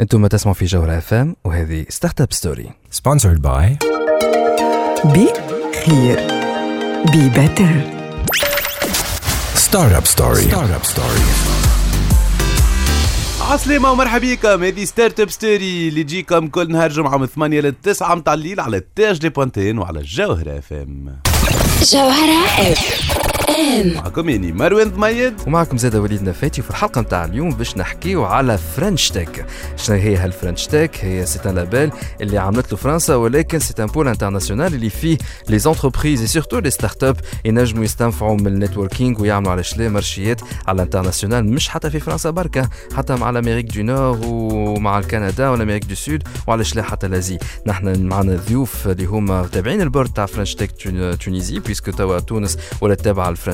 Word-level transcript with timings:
أنتم 0.00 0.26
تسمعوا 0.26 0.54
في 0.54 0.64
جوهرة 0.64 0.98
اف 0.98 1.14
ام 1.14 1.36
وهذه 1.44 1.86
ستارت 1.88 2.20
اب 2.20 2.32
ستوري 2.32 2.70
Sponsored 2.94 3.38
by 3.38 3.86
بي 5.04 5.28
خير 5.86 6.20
بي 7.12 7.28
بيتر 7.28 7.94
Startup 9.54 10.06
Story. 10.06 10.50
Startup 10.50 10.84
Story. 10.94 11.22
عسلامة 13.40 13.90
ومرحبا 13.92 14.34
بكم 14.34 14.64
هذه 14.64 14.84
ستارت 14.84 15.20
اب 15.20 15.30
ستوري 15.30 15.88
اللي 15.88 16.02
تجيكم 16.02 16.48
كل 16.48 16.72
نهار 16.72 16.90
جمعة 16.90 17.16
من 17.16 17.26
8 17.26 17.60
ل 17.60 17.72
9 17.82 18.14
متاع 18.14 18.34
الليل 18.34 18.60
على 18.60 18.76
التاج 18.76 19.18
دي 19.18 19.28
بوانتين 19.28 19.78
وعلى 19.78 19.98
الجوهرة 19.98 20.58
اف 20.58 20.72
ام 20.72 21.16
جوهرة 21.92 22.44
اف 22.72 23.23
ام 23.64 23.94
معكم 23.94 24.28
يعني 24.28 24.52
مروان 24.52 24.90
ضميد. 24.90 25.34
ومعكم 25.46 25.76
زاد 25.78 25.96
وليد 25.96 26.22
نفاتي 26.22 26.60
وفي 26.60 26.70
الحلقة 26.70 27.00
نتاع 27.00 27.24
اليوم 27.24 27.50
باش 27.50 27.76
نحكيو 27.76 28.24
على 28.24 28.58
فرنش 28.58 29.08
تك 29.10 29.46
شنو 29.76 29.96
هي 29.96 30.16
هالفرنش 30.16 30.66
تك 30.66 30.90
هي 31.00 31.26
سي 31.26 31.38
ان 31.48 31.54
لابيل 31.54 31.90
اللي 32.20 32.38
عملت 32.38 32.72
له 32.72 32.78
فرنسا 32.78 33.14
ولكن 33.14 33.58
سي 33.58 33.74
ان 33.78 33.86
بول 33.86 34.08
انترناسيونال 34.08 34.74
اللي 34.74 34.90
فيه 34.90 35.18
لي 35.48 35.58
زونتربريز 35.58 36.20
اي 36.20 36.26
سورتو 36.26 36.58
لي 36.58 36.70
ستارت 36.70 37.04
اب 37.04 37.16
ينجموا 37.44 37.84
يستنفعوا 37.84 38.36
من 38.36 38.46
النتوركينغ 38.46 39.22
ويعملوا 39.22 39.52
على 39.52 39.62
شلي 39.62 39.88
مارشيات 39.88 40.40
على 40.68 40.76
الانترناسيونال 40.76 41.44
مش 41.44 41.68
حتى 41.68 41.90
في 41.90 42.00
فرنسا 42.00 42.30
بركة 42.30 42.68
حتى 42.96 43.14
مع 43.16 43.30
الأمريك 43.30 43.64
دو 43.76 43.82
نور 43.82 44.18
ومع 44.24 44.98
الكندا 44.98 45.48
والأمريك 45.48 45.84
دو 45.84 45.94
سود 45.94 46.22
وعلى 46.46 46.64
شلي 46.64 46.82
حتى 46.84 47.08
لازي 47.08 47.38
نحن 47.66 48.06
معنا 48.06 48.36
ضيوف 48.48 48.88
اللي 48.88 49.04
هما 49.04 49.46
تابعين 49.52 49.80
البورد 49.80 50.08
تاع 50.12 50.26
فرنش 50.26 50.54
تك 50.54 50.70
تون- 50.72 51.18
تونيزي 51.18 51.58
بيسكو 51.58 51.90
توا 51.90 52.20
تونس 52.20 52.58
ولا 52.80 52.94
تابعه 52.94 53.28
الفرنش 53.28 53.53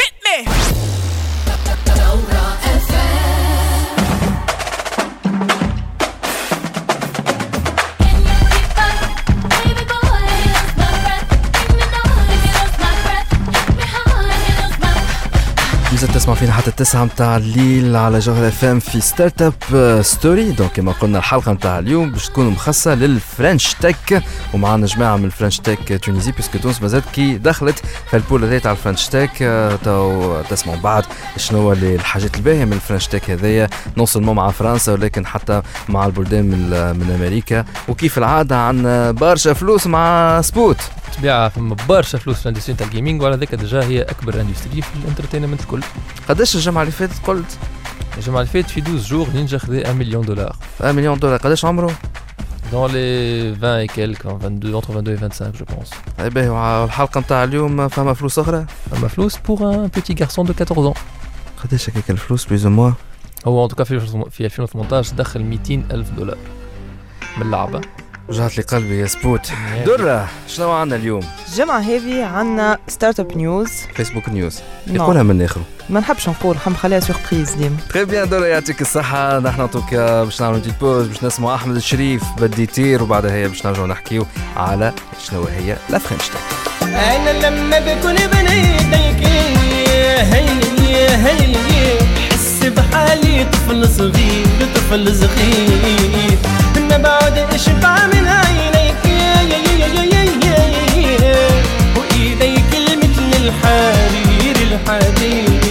مازال 16.01 16.15
تسمع 16.15 16.33
فينا 16.33 16.51
حتى 16.51 16.67
التسعة 16.67 17.05
متاع 17.05 17.37
الليل 17.37 17.95
على 17.95 18.19
جوهر 18.19 18.47
اف 18.47 18.65
ام 18.65 18.79
في 18.79 19.01
ستارت 19.01 19.41
اب 19.41 20.01
ستوري 20.01 20.51
دونك 20.51 20.71
كما 20.71 20.91
قلنا 20.91 21.17
الحلقة 21.17 21.53
متاع 21.53 21.79
اليوم 21.79 22.11
باش 22.11 22.29
تكون 22.29 22.45
مخصصة 22.45 22.95
للفرنش 22.95 23.73
تك 23.73 24.23
ومعنا 24.53 24.85
جماعة 24.85 25.17
من 25.17 25.25
الفرنش 25.25 25.59
تك 25.59 26.03
تونيزي 26.03 26.31
بيسكو 26.31 26.57
تونس 26.57 26.81
مازالت 26.81 27.05
كي 27.13 27.37
دخلت. 27.37 27.83
في 28.09 28.17
البول 28.17 28.43
هذايا 28.43 28.59
تاع 28.59 28.71
الفرنش 28.71 29.07
تك 29.07 29.31
آه، 29.41 29.75
تو 29.75 30.41
تسمعوا 30.41 30.79
بعد 30.79 31.03
شنو 31.37 31.73
الحاجات 31.73 32.35
الباهية 32.35 32.65
من 32.65 32.73
الفرنش 32.73 33.07
تك 33.07 33.29
هذايا 33.29 33.69
نون 33.97 34.05
سولمون 34.05 34.35
مع 34.35 34.51
فرنسا 34.51 34.93
ولكن 34.93 35.25
حتى 35.25 35.61
مع 35.89 36.05
البلدان 36.05 36.45
من, 36.45 36.69
من 36.99 37.15
أمريكا. 37.19 37.65
وكيف 37.87 38.17
العادة 38.17 38.57
عندنا 38.57 39.11
برشا 39.11 39.53
فلوس 39.53 39.87
مع 39.87 40.41
سبوت. 40.41 40.77
طبيعة 41.17 41.49
فما 41.49 41.75
برشا 41.89 42.17
فلوس 42.17 42.37
في 42.37 42.45
الإندستري 42.45 42.75
تاع 42.75 42.87
الجيمنج 42.87 43.21
وعلى 43.21 43.35
ذاك 43.35 43.55
ديجا 43.55 43.83
هي 43.83 44.01
أكبر 44.01 44.41
إندستري 44.41 44.81
في 44.81 44.87
الإنترتينمنت 45.03 45.61
الكل. 45.61 45.81
قداش 46.28 46.54
الجمعة 46.54 46.82
اللي 46.82 46.92
فاتت 46.92 47.26
قلت 47.26 47.58
الجمعة 48.18 48.40
اللي 48.40 48.52
فاتت 48.52 48.70
في 48.70 48.80
12 48.80 49.08
جور 49.08 49.28
نينجا 49.34 49.58
خذا 49.58 49.80
1 49.80 49.94
مليون 49.94 50.26
دولار 50.26 50.56
1 50.80 50.94
مليون 50.94 51.18
دولار 51.18 51.36
قداش 51.36 51.64
عمره؟ 51.64 51.92
dans 52.72 52.86
les 52.88 53.52
20 53.52 53.78
et 53.78 53.86
quelques 53.86 54.26
22 54.26 54.74
entre 54.74 54.92
22 54.92 55.14
et 55.14 55.18
25 55.18 55.52
je 55.54 55.64
pense 55.64 56.20
اي 56.20 56.30
باهي 56.30 56.48
والحلقة 56.48 57.20
متاع 57.20 57.44
اليوم 57.44 57.88
فما 57.88 58.14
فلوس 58.14 58.38
أخرى؟ 58.38 58.66
فما 58.90 59.08
فلوس 59.08 59.36
pour 59.36 59.62
un 59.62 59.88
petit 59.88 60.14
garçon 60.14 60.44
de 60.44 60.52
14 60.52 60.86
ans 60.86 60.98
قداش 61.64 61.90
هكاك 61.90 62.10
الفلوس 62.10 62.44
بلوز 62.44 62.66
موا 62.66 62.92
هو 63.46 63.64
ان 63.64 63.68
توكا 63.68 63.84
في 63.84 64.00
في 64.30 64.44
2018 64.44 65.16
دخل 65.16 65.42
200 65.42 65.74
الف 65.74 66.10
دولار 66.10 66.38
من 67.36 67.42
اللعبة 67.42 67.80
وجعت 68.31 68.57
لي 68.57 68.63
قلبي 68.63 68.99
يا 68.99 69.07
سبوت. 69.07 69.51
درة. 69.85 70.27
شنو 70.47 70.71
عندنا 70.71 70.95
اليوم؟ 70.95 71.23
الجمعة 71.47 71.79
هذه 71.79 72.25
عنا 72.25 72.77
ستارت 72.87 73.19
اب 73.19 73.37
نيوز 73.37 73.69
فيسبوك 73.95 74.29
نيوز. 74.29 74.59
يقولها 74.87 75.23
من 75.23 75.31
الآخر 75.31 75.61
ما 75.89 75.99
نحبش 75.99 76.29
نقول 76.29 76.57
حم 76.57 76.73
خليها 76.73 76.99
سوربريز 76.99 77.51
ديما. 77.51 77.77
تري 77.89 78.05
بيان 78.05 78.29
درة 78.29 78.45
يعطيك 78.45 78.81
الصحة. 78.81 79.39
نحن 79.39 79.71
توكا 79.71 80.23
باش 80.23 80.41
نعملوا 80.41 80.59
ديت 80.59 80.79
بوز 80.81 81.07
باش 81.07 81.23
نسمعوا 81.23 81.55
أحمد 81.55 81.75
الشريف. 81.75 82.23
بدي 82.37 82.63
يطير 82.63 83.03
وبعدها 83.03 83.31
هي 83.31 83.47
باش 83.47 83.65
نرجعوا 83.65 83.87
نحكيو 83.87 84.25
على 84.57 84.93
شنو 85.27 85.43
هي 85.43 85.77
لا 85.89 85.97
فرنش 85.97 86.27
تك 86.27 86.37
أنا 86.83 87.47
لما 87.47 87.79
بكون 87.79 88.15
بين 88.15 88.47
ايديك 88.47 89.27
هي 89.27 91.17
هي 91.23 91.57
حس 92.31 92.63
بحالي 92.63 93.45
طفل 93.45 93.89
صغير 93.89 94.45
طفل 94.75 95.15
صغير 95.15 96.37
ما 96.91 96.97
بعد 96.97 97.37
اشبع 97.37 98.07
من 98.07 98.27
عينيك 98.27 99.05
يا 99.05 99.41
يا 99.41 99.57
يا 99.57 99.87
يا 99.87 100.23
الحرير 104.61 105.70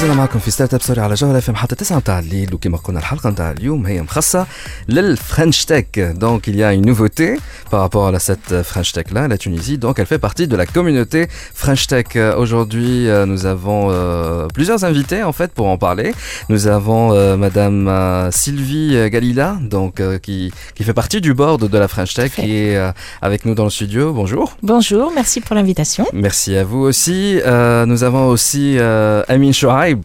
لازلنا 0.00 0.14
معكم 0.14 0.38
في 0.38 0.50
ستارت 0.50 0.74
اب 0.74 0.82
سوري 0.82 1.00
على 1.00 1.14
جوهر 1.14 1.38
اف 1.38 1.48
ام 1.50 1.56
حتى 1.56 1.74
9 1.74 1.96
متاع 1.96 2.18
الليل 2.18 2.54
وكما 2.54 2.76
قلنا 2.76 2.98
الحلقه 3.00 3.30
نتاع 3.30 3.50
اليوم 3.50 3.86
هي 3.86 4.02
مخصصه 4.02 4.46
للفرنش 4.88 5.64
تك 5.64 5.98
دونك 5.98 6.46
il 6.50 6.56
y 6.56 6.62
a 6.62 6.72
une 6.74 6.86
nouveauté 6.92 7.38
par 7.70 7.80
rapport 7.80 8.06
à 8.14 8.18
cette 8.18 8.62
French 8.62 8.92
Tech 8.92 9.06
là 9.12 9.28
la 9.28 9.38
Tunisie 9.38 9.78
donc 9.78 9.98
elle 9.98 10.06
fait 10.06 10.18
partie 10.18 10.46
de 10.48 10.56
la 10.56 10.66
communauté 10.66 11.28
French 11.54 11.86
Tech 11.86 12.06
aujourd'hui 12.42 13.08
euh, 13.08 13.26
nous 13.26 13.46
avons 13.46 13.82
euh, 13.90 14.46
plusieurs 14.56 14.84
invités 14.84 15.22
en 15.22 15.32
fait 15.32 15.50
pour 15.52 15.66
en 15.74 15.78
parler 15.78 16.14
nous 16.48 16.62
avons 16.78 17.04
euh, 17.12 17.36
madame 17.36 17.88
euh, 17.88 18.30
Sylvie 18.30 18.92
Galila 19.14 19.48
donc 19.76 19.94
euh, 20.00 20.18
qui 20.18 20.38
qui 20.76 20.82
fait 20.84 20.98
partie 21.02 21.20
du 21.26 21.32
board 21.40 21.60
de 21.74 21.78
la 21.84 21.88
French 21.88 22.12
Tech 22.14 22.32
qui 22.34 22.50
est 22.64 22.76
euh, 22.76 22.90
avec 23.28 23.40
nous 23.46 23.54
dans 23.54 23.64
le 23.70 23.74
studio 23.78 24.12
bonjour 24.20 24.46
Bonjour, 24.62 25.12
merci 25.20 25.40
pour 25.40 25.54
l'invitation. 25.58 26.04
Merci 26.12 26.50
à 26.56 26.64
vous 26.70 26.82
aussi. 26.90 27.20
Euh, 27.46 27.86
nous 27.90 28.00
avons 28.08 28.26
aussi 28.34 28.64
euh, 28.78 29.22
Amin 29.34 29.52
Saïb, 29.91 30.03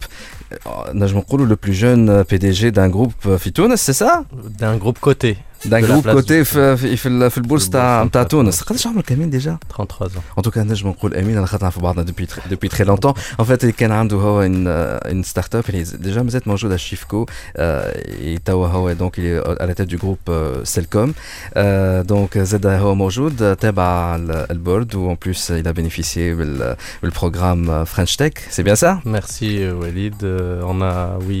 euh, 0.51 0.57
oh, 0.65 0.83
nous 0.93 1.45
le 1.45 1.55
plus 1.55 1.73
jeune 1.73 2.09
euh, 2.09 2.23
PDG 2.23 2.71
d'un 2.71 2.89
groupe 2.89 3.13
euh, 3.25 3.37
Fitounes, 3.37 3.77
c'est 3.77 3.93
ça? 3.93 4.25
D'un 4.59 4.75
groupe 4.75 4.99
coté. 4.99 5.37
d'un 5.64 5.80
De 5.80 5.86
la 5.86 5.88
groupe 5.88 6.04
place 6.04 6.14
côté 6.16 6.40
du- 6.40 6.44
في 6.44 6.76
في 6.76 6.96
في, 6.96 7.08
ال- 7.08 7.30
في 7.30 7.38
البورصه 7.38 7.70
تاع 7.70 8.02
البورصة 8.02 8.02
تاع 8.02 8.04
نتاع 8.04 8.22
تونس 8.22 8.56
تونس. 8.56 8.62
قداش 8.68 8.86
عمرك 8.86 9.12
امين 9.12 9.30
ديجا 9.30 9.56
33 9.78 10.08
ans. 10.08 10.40
en 10.40 10.42
tout 10.42 10.50
cas 10.54 10.58
نجم 10.58 10.88
نقول 10.88 11.14
امين 11.14 11.36
انا 11.36 11.46
خاطر 11.46 11.62
نعرفوا 11.62 11.82
بعضنا 11.82 12.06
depuis 12.06 12.26
très- 12.26 12.52
depuis 12.54 12.68
très 12.76 12.84
longtemps 12.84 13.14
en 13.40 13.44
fait 13.44 13.60
اللي 13.62 13.72
كان 13.72 13.92
عنده 13.92 14.16
هو 14.16 14.42
une 14.48 14.66
euh, 14.66 15.08
une 15.10 15.30
start-up 15.32 15.68
اللي 15.68 15.82
ديجا 15.94 16.22
مازالت 16.22 16.48
موجوده 16.48 16.76
شيفكو 16.76 17.26
euh, 17.26 17.60
توا 18.44 18.66
هو 18.66 18.94
donc 18.94 19.18
il 19.18 19.22
est 19.22 19.62
à 19.62 19.66
la 19.66 19.74
tête 19.74 19.88
du 19.88 19.96
groupe 19.98 20.28
euh, 20.28 20.64
Celcom 20.74 21.10
Euh, 21.56 22.02
donc 22.12 22.38
زاد 22.38 22.66
هو 22.66 22.94
موجود 22.94 23.56
تابع 23.56 24.16
ال- 24.16 24.46
البورد 24.50 24.94
و 24.94 25.14
en 25.14 25.16
plus 25.28 25.38
il 25.50 25.66
a 25.68 25.72
bénéficié 25.72 26.34
بال- 26.36 26.76
بالprogramme 27.02 27.84
French 27.94 28.16
Tech 28.16 28.32
c'est 28.50 28.64
bien 28.68 28.74
ça 28.84 28.92
Merci 29.04 29.50
euh, 29.62 29.74
Walid. 29.80 30.18
Euh, 30.24 30.70
on 30.72 30.76
a, 30.90 30.94
oui, 31.28 31.40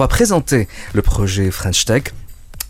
va 0.01 0.07
présenter 0.07 0.67
le 0.93 1.03
projet 1.03 1.51
French 1.51 1.85
Tech. 1.85 2.05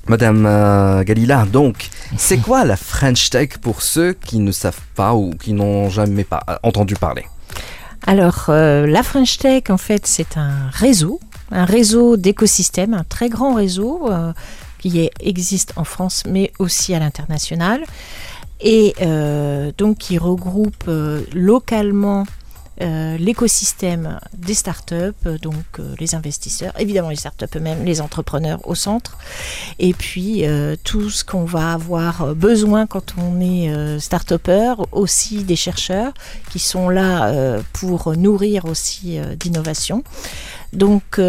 Madame 0.07 0.45
euh, 0.45 1.01
Galila, 1.05 1.45
donc, 1.45 1.89
c'est 2.17 2.37
quoi 2.45 2.65
la 2.65 2.75
French 2.75 3.29
Tech 3.29 3.51
pour 3.61 3.81
ceux 3.81 4.11
qui 4.11 4.39
ne 4.39 4.51
savent 4.51 4.81
pas 4.95 5.13
ou 5.13 5.31
qui 5.41 5.53
n'ont 5.53 5.89
jamais 5.89 6.25
euh, 6.33 6.55
entendu 6.63 6.95
parler? 6.95 7.23
Alors, 8.05 8.47
euh, 8.49 8.85
la 8.85 9.01
French 9.01 9.37
Tech, 9.37 9.63
en 9.69 9.77
fait, 9.77 10.07
c'est 10.07 10.35
un 10.35 10.69
réseau, 10.71 11.21
un 11.51 11.63
réseau 11.63 12.17
d'écosystèmes, 12.17 12.93
un 12.93 13.05
très 13.05 13.29
grand 13.29 13.53
réseau 13.53 14.09
qui 14.79 15.09
existe 15.21 15.71
en 15.77 15.85
France, 15.85 16.23
mais 16.27 16.51
aussi 16.59 16.93
à 16.93 16.99
l'international, 16.99 17.85
et 18.59 18.93
donc 19.77 19.99
qui 19.99 20.17
regroupe 20.17 20.89
localement 21.33 22.25
euh, 22.81 23.17
l'écosystème 23.17 24.19
des 24.35 24.55
startups, 24.55 25.13
euh, 25.25 25.37
donc 25.37 25.53
euh, 25.79 25.93
les 25.99 26.15
investisseurs, 26.15 26.73
évidemment 26.79 27.09
les 27.09 27.15
startups 27.15 27.45
eux-mêmes, 27.55 27.85
les 27.85 28.01
entrepreneurs 28.01 28.59
au 28.67 28.73
centre, 28.75 29.17
et 29.77 29.93
puis 29.93 30.43
tout 30.83 31.09
ce 31.09 31.23
qu'on 31.23 31.45
va 31.45 31.73
avoir 31.73 32.35
besoin 32.35 32.87
quand 32.87 33.15
on 33.17 33.39
est 33.39 33.99
start-upper, 33.99 34.75
aussi 34.91 35.43
des 35.43 35.55
chercheurs 35.55 36.13
qui 36.49 36.59
sont 36.59 36.89
là 36.89 37.59
pour 37.73 38.15
nourrir 38.15 38.65
aussi 38.65 39.19
d'innovation. 39.39 40.03
Donc 40.73 41.19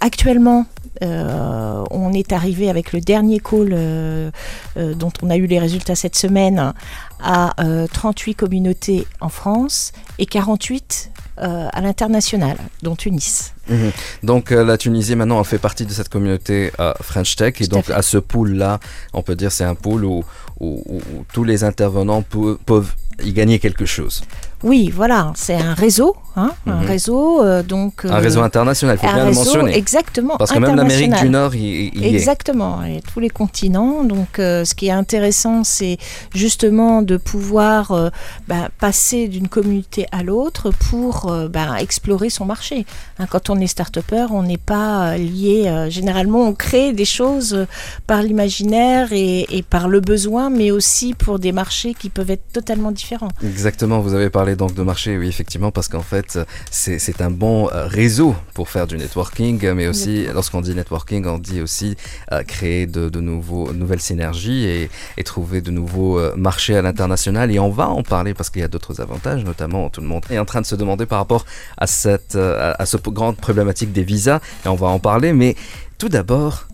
actuellement, 0.00 0.66
euh, 1.02 1.84
on 1.90 2.12
est 2.12 2.32
arrivé 2.32 2.68
avec 2.70 2.92
le 2.92 3.00
dernier 3.00 3.38
call 3.40 3.70
euh, 3.72 4.30
euh, 4.76 4.94
dont 4.94 5.12
on 5.22 5.30
a 5.30 5.36
eu 5.36 5.46
les 5.46 5.58
résultats 5.58 5.94
cette 5.94 6.16
semaine 6.16 6.72
à 7.20 7.54
euh, 7.64 7.86
38 7.92 8.34
communautés 8.34 9.06
en 9.20 9.28
France 9.28 9.92
et 10.18 10.26
48 10.26 11.10
euh, 11.40 11.68
à 11.72 11.80
l'international, 11.80 12.56
dont 12.82 12.96
Tunis. 12.96 13.52
Mhm. 13.68 13.92
Donc 14.24 14.50
la 14.50 14.76
Tunisie 14.78 15.14
maintenant 15.14 15.42
fait 15.44 15.58
partie 15.58 15.86
de 15.86 15.92
cette 15.92 16.08
communauté 16.08 16.72
euh, 16.80 16.92
French 17.00 17.36
Tech 17.36 17.54
et 17.60 17.68
Tout 17.68 17.74
à 17.74 17.78
donc 17.78 17.90
à, 17.90 18.02
ce 18.02 18.18
pool 18.18 18.52
là, 18.54 18.80
on 19.12 19.22
peut 19.22 19.36
dire 19.36 19.52
c'est 19.52 19.64
un 19.64 19.74
pool 19.76 20.04
où, 20.04 20.24
où- 20.60 20.82
où- 20.86 20.96
où 20.96 21.24
tous 21.32 21.44
les 21.44 21.62
intervenants 21.64 22.22
peuvent 22.66 22.94
y 23.22 23.32
gagner 23.32 23.58
quelque 23.58 23.84
chose. 23.86 24.22
Oui, 24.64 24.90
voilà, 24.94 25.32
c'est 25.36 25.54
un 25.54 25.74
réseau, 25.74 26.16
hein, 26.34 26.50
un 26.66 26.80
Mhm. 26.80 26.86
réseau, 26.86 27.42
euh, 27.44 27.62
donc 27.62 28.04
Un 28.04 28.10
euh, 28.10 28.18
réseau 28.18 28.40
international, 28.42 28.96
il 28.96 28.98
faut 29.00 29.06
un 29.06 29.14
bien 29.14 29.22
le 29.24 29.28
réseau 29.30 29.44
mentionner. 29.44 29.76
exactement 29.76 30.36
Parce 30.36 30.50
que 30.50 30.58
même 30.58 30.74
l'Amérique 30.74 31.14
du 31.14 31.28
Nord 31.30 31.54
y, 31.54 31.58
y- 31.60 31.90
y 31.94 32.04
est. 32.06 32.14
Exactement, 32.14 32.82
et 32.84 33.00
tous 33.12 33.20
les 33.20 33.28
continents. 33.30 34.02
Donc, 34.02 34.38
euh, 34.40 34.64
ce 34.64 34.74
qui 34.74 34.88
est 34.88 34.90
intéressant, 34.90 35.62
c'est 35.62 35.96
justement 36.34 37.02
de 37.02 37.16
pouvoir 37.16 37.92
euh, 37.92 38.10
bah, 38.48 38.68
passer 38.80 39.28
d'une 39.28 39.46
communauté 39.48 40.06
à 40.10 40.22
l'autre 40.24 40.72
pour 40.90 41.32
bah, 41.52 41.80
explorer 41.80 42.28
son 42.30 42.44
marché. 42.44 42.84
Hein, 43.20 43.26
quand 43.30 43.50
on 43.50 43.60
est 43.60 43.66
start-upper, 43.68 44.26
on 44.32 44.42
n'est 44.42 44.56
pas 44.56 45.16
lié. 45.16 45.86
généralement, 45.90 46.42
on 46.42 46.52
crée 46.54 46.92
des 46.92 47.04
choses 47.04 47.66
par 48.08 48.22
l'imaginaire 48.22 49.12
et, 49.12 49.46
et 49.56 49.62
par 49.62 49.86
le 49.88 50.00
besoin, 50.00 50.50
mais 50.50 50.70
aussi 50.72 51.14
pour 51.14 51.38
des 51.38 51.52
marchés 51.52 51.94
qui 51.94 52.08
peuvent 52.08 52.30
être 52.30 52.50
totalement 52.52 52.90
différents. 52.90 53.28
Exactement, 53.44 54.00
vous 54.00 54.14
avez 54.14 54.30
parlé 54.30 54.47
donc 54.56 54.74
de 54.74 54.82
marché, 54.82 55.18
oui 55.18 55.28
effectivement, 55.28 55.70
parce 55.70 55.88
qu'en 55.88 56.02
fait 56.02 56.38
c'est 56.70 57.20
un 57.20 57.30
bon 57.30 57.68
euh, 57.70 57.86
réseau 57.86 58.34
pour 58.54 58.68
faire 58.68 58.86
du 58.86 58.96
networking, 58.96 59.72
mais 59.72 59.86
aussi 59.88 60.26
lorsqu'on 60.32 60.60
dit 60.60 60.74
networking, 60.74 61.26
on 61.26 61.38
dit 61.38 61.60
aussi 61.60 61.96
euh, 62.32 62.42
créer 62.42 62.86
de, 62.86 63.08
de 63.08 63.20
nouveaux, 63.20 63.72
nouvelles 63.72 64.00
synergies 64.00 64.64
et, 64.64 64.90
et 65.16 65.24
trouver 65.24 65.60
de 65.60 65.70
nouveaux 65.70 66.18
euh, 66.18 66.34
marchés 66.36 66.76
à 66.76 66.82
l'international. 66.82 67.50
Et 67.50 67.58
on 67.58 67.70
va 67.70 67.88
en 67.88 68.02
parler 68.02 68.34
parce 68.34 68.50
qu'il 68.50 68.60
y 68.60 68.64
a 68.64 68.68
d'autres 68.68 69.00
avantages, 69.00 69.44
notamment 69.44 69.90
tout 69.90 70.00
le 70.00 70.06
monde 70.06 70.24
est 70.30 70.38
en 70.38 70.44
train 70.44 70.60
de 70.60 70.66
se 70.66 70.74
demander 70.74 71.06
par 71.06 71.18
rapport 71.18 71.44
à 71.76 71.86
cette 71.86 72.36
à, 72.36 72.72
à 72.72 72.86
cette 72.86 73.08
grande 73.08 73.36
problématique 73.36 73.92
des 73.92 74.02
visas, 74.02 74.40
et 74.64 74.68
on 74.68 74.74
va 74.74 74.88
en 74.88 74.98
parler. 74.98 75.32
Mais 75.32 75.56
tout 75.98 76.08
d'abord, 76.08 76.66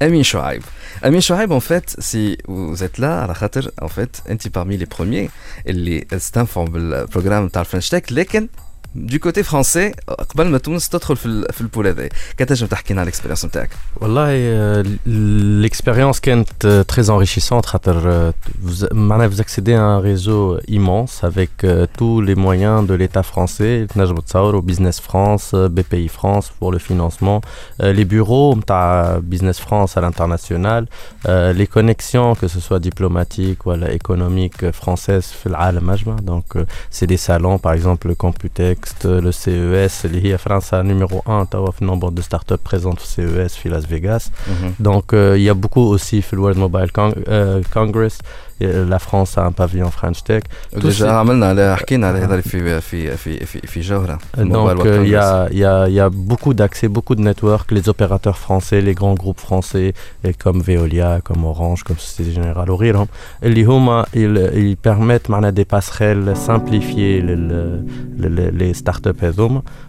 Amin 0.00 0.22
Chouaib. 0.22 0.62
Amin 1.02 1.20
Chouaib, 1.20 1.52
en 1.52 1.60
fait, 1.60 1.94
si 1.98 2.38
vous 2.48 2.82
êtes 2.82 2.96
là, 2.96 3.22
à 3.22 3.26
en 3.82 3.88
fait, 3.88 4.22
un 4.28 4.36
parmi 4.48 4.78
les 4.78 4.86
premiers, 4.86 5.28
il 5.66 5.88
est 5.90 6.06
c'est 6.18 6.38
un 6.38 6.46
programme 6.46 7.48
de 7.48 7.64
French 7.64 7.90
Tech, 7.90 8.04
du 8.95 9.19
côté 9.19 9.43
français 9.43 9.91
قبل 10.35 10.47
ما 10.47 10.57
تونس 10.57 10.89
تدخل 10.89 11.15
في 11.17 11.25
ال- 11.25 11.53
في 11.53 11.61
البول 11.61 11.87
هذا 11.87 12.09
كتنجم 12.37 12.67
تحكي 12.67 12.93
لنا 12.93 13.01
على 13.01 13.07
الاكسبيرينس 13.07 13.45
نتاعك 13.45 13.69
والله 14.01 14.27
euh, 14.83 14.87
l'expérience 15.65 16.19
كانت 16.21 16.49
euh, 16.65 16.93
très 16.93 17.09
enrichissante 17.09 17.65
خاطر 17.65 18.01
euh, 18.31 18.33
vous, 18.65 18.87
معناها 18.93 19.27
vous 19.29 19.41
accédez 19.41 19.73
à 19.73 19.81
un 19.81 19.99
réseau 19.99 20.59
immense 20.67 21.23
avec 21.23 21.49
euh, 21.63 21.85
tous 21.97 22.21
les 22.21 22.35
moyens 22.35 22.87
de 22.87 22.93
l'État 22.93 23.23
français 23.23 23.87
تنجم 23.93 24.15
تصوروا 24.15 24.61
Business 24.61 24.99
France, 25.01 25.51
euh, 25.53 25.67
BPI 25.69 26.07
France 26.07 26.51
pour 26.59 26.71
le 26.71 26.79
financement, 26.79 27.41
euh, 27.81 27.91
les 27.93 28.05
bureaux 28.05 28.55
نتاع 28.55 29.19
Business 29.19 29.59
France 29.59 29.97
à 29.97 30.01
l'international, 30.01 30.87
euh, 31.27 31.53
les 31.53 31.67
connexions 31.67 32.33
que 32.35 32.47
ce 32.47 32.59
soit 32.59 32.79
diplomatiques 32.79 33.65
ou 33.65 33.73
économiques 33.73 34.71
françaises 34.71 35.31
في 35.43 35.45
العالم 35.47 35.89
أجمع 35.89 36.15
donc 36.17 36.55
euh, 36.55 36.65
c'est 36.91 37.07
des 37.07 37.17
salons 37.17 37.57
par 37.59 37.73
exemple 37.73 38.07
le 38.07 38.15
le 39.04 39.32
CES, 39.32 40.04
l'IA 40.04 40.38
France 40.38 40.72
a 40.72 40.82
numéro 40.82 41.22
1 41.26 41.46
le 41.80 41.86
nombre 41.86 42.10
de 42.10 42.22
startups 42.22 42.56
présentes 42.62 43.00
au 43.00 43.04
CES, 43.04 43.54
à 43.56 43.68
Las 43.68 43.86
Vegas. 43.86 44.30
Mhm. 44.46 44.74
Donc, 44.78 45.12
euh, 45.12 45.36
il 45.36 45.42
y 45.42 45.48
a 45.48 45.54
beaucoup 45.54 45.80
aussi 45.82 46.22
le 46.36 46.42
World 46.42 46.58
Mobile 46.58 46.90
euh, 47.28 47.62
Congress. 47.72 48.18
Euh, 48.61 48.85
la 48.93 48.99
France 48.99 49.37
a 49.37 49.41
un 49.49 49.51
pavillon 49.51 49.91
French 49.91 50.19
Tech 50.23 50.43
ديجا 50.73 51.11
عملنا 51.11 51.45
على 51.49 51.75
حكينا 51.77 52.07
على 52.07 52.19
هذا 52.19 52.41
في 52.41 52.81
في 52.81 53.17
في 53.17 53.45
في 53.45 53.59
في 53.67 53.79
جوهره 53.81 54.17
Euh, 54.37 54.43
Donc 54.43 54.85
euh, 54.85 55.03
il 55.05 55.09
y, 55.09 55.15
a, 55.15 55.47
il 55.51 55.57
y, 55.59 55.65
a, 55.65 55.87
il 55.89 55.93
y 55.93 55.99
a 55.99 56.09
beaucoup 56.09 56.53
d'accès, 56.53 56.87
beaucoup 56.87 57.15
de 57.15 57.21
networks, 57.29 57.69
les 57.77 57.89
opérateurs 57.89 58.37
français, 58.37 58.79
les 58.89 58.93
grands 58.93 59.17
groupes 59.23 59.41
français 59.49 59.93
et 60.27 60.33
comme 60.43 60.59
Veolia, 60.61 61.19
comme 61.27 61.43
Orange, 61.53 61.83
comme 61.87 61.97
Société 61.97 62.31
Générale 62.31 62.69
Oriram, 62.69 63.07
اللي 63.43 63.63
هما 63.65 64.05
ils, 64.15 64.37
ils 64.55 64.75
permettent 64.89 65.29
معنا 65.29 65.51
des 65.51 65.65
passerelles 65.65 66.35
simplifiées 66.47 67.21
les, 67.21 67.35
les, 68.21 68.29
les, 68.29 68.51
les 68.51 68.73
startups 68.73 69.23
هذوما 69.23 69.61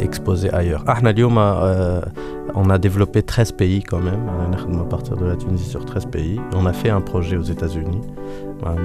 exposé 0.00 0.50
ailleurs. 0.50 0.88
احنا 0.90 1.10
اليوم 1.10 1.38
euh, 1.38 2.04
On 2.55 2.69
a 2.69 2.77
développé 2.77 3.21
13 3.23 3.51
pays 3.53 3.83
quand 3.83 3.99
même, 3.99 4.29
à 4.79 4.83
partir 4.85 5.15
de 5.15 5.25
la 5.25 5.35
Tunisie 5.35 5.69
sur 5.69 5.85
13 5.85 6.05
pays. 6.07 6.39
On 6.55 6.65
a 6.65 6.73
fait 6.73 6.89
un 6.89 7.01
projet 7.01 7.37
aux 7.37 7.43
États-Unis. 7.43 8.01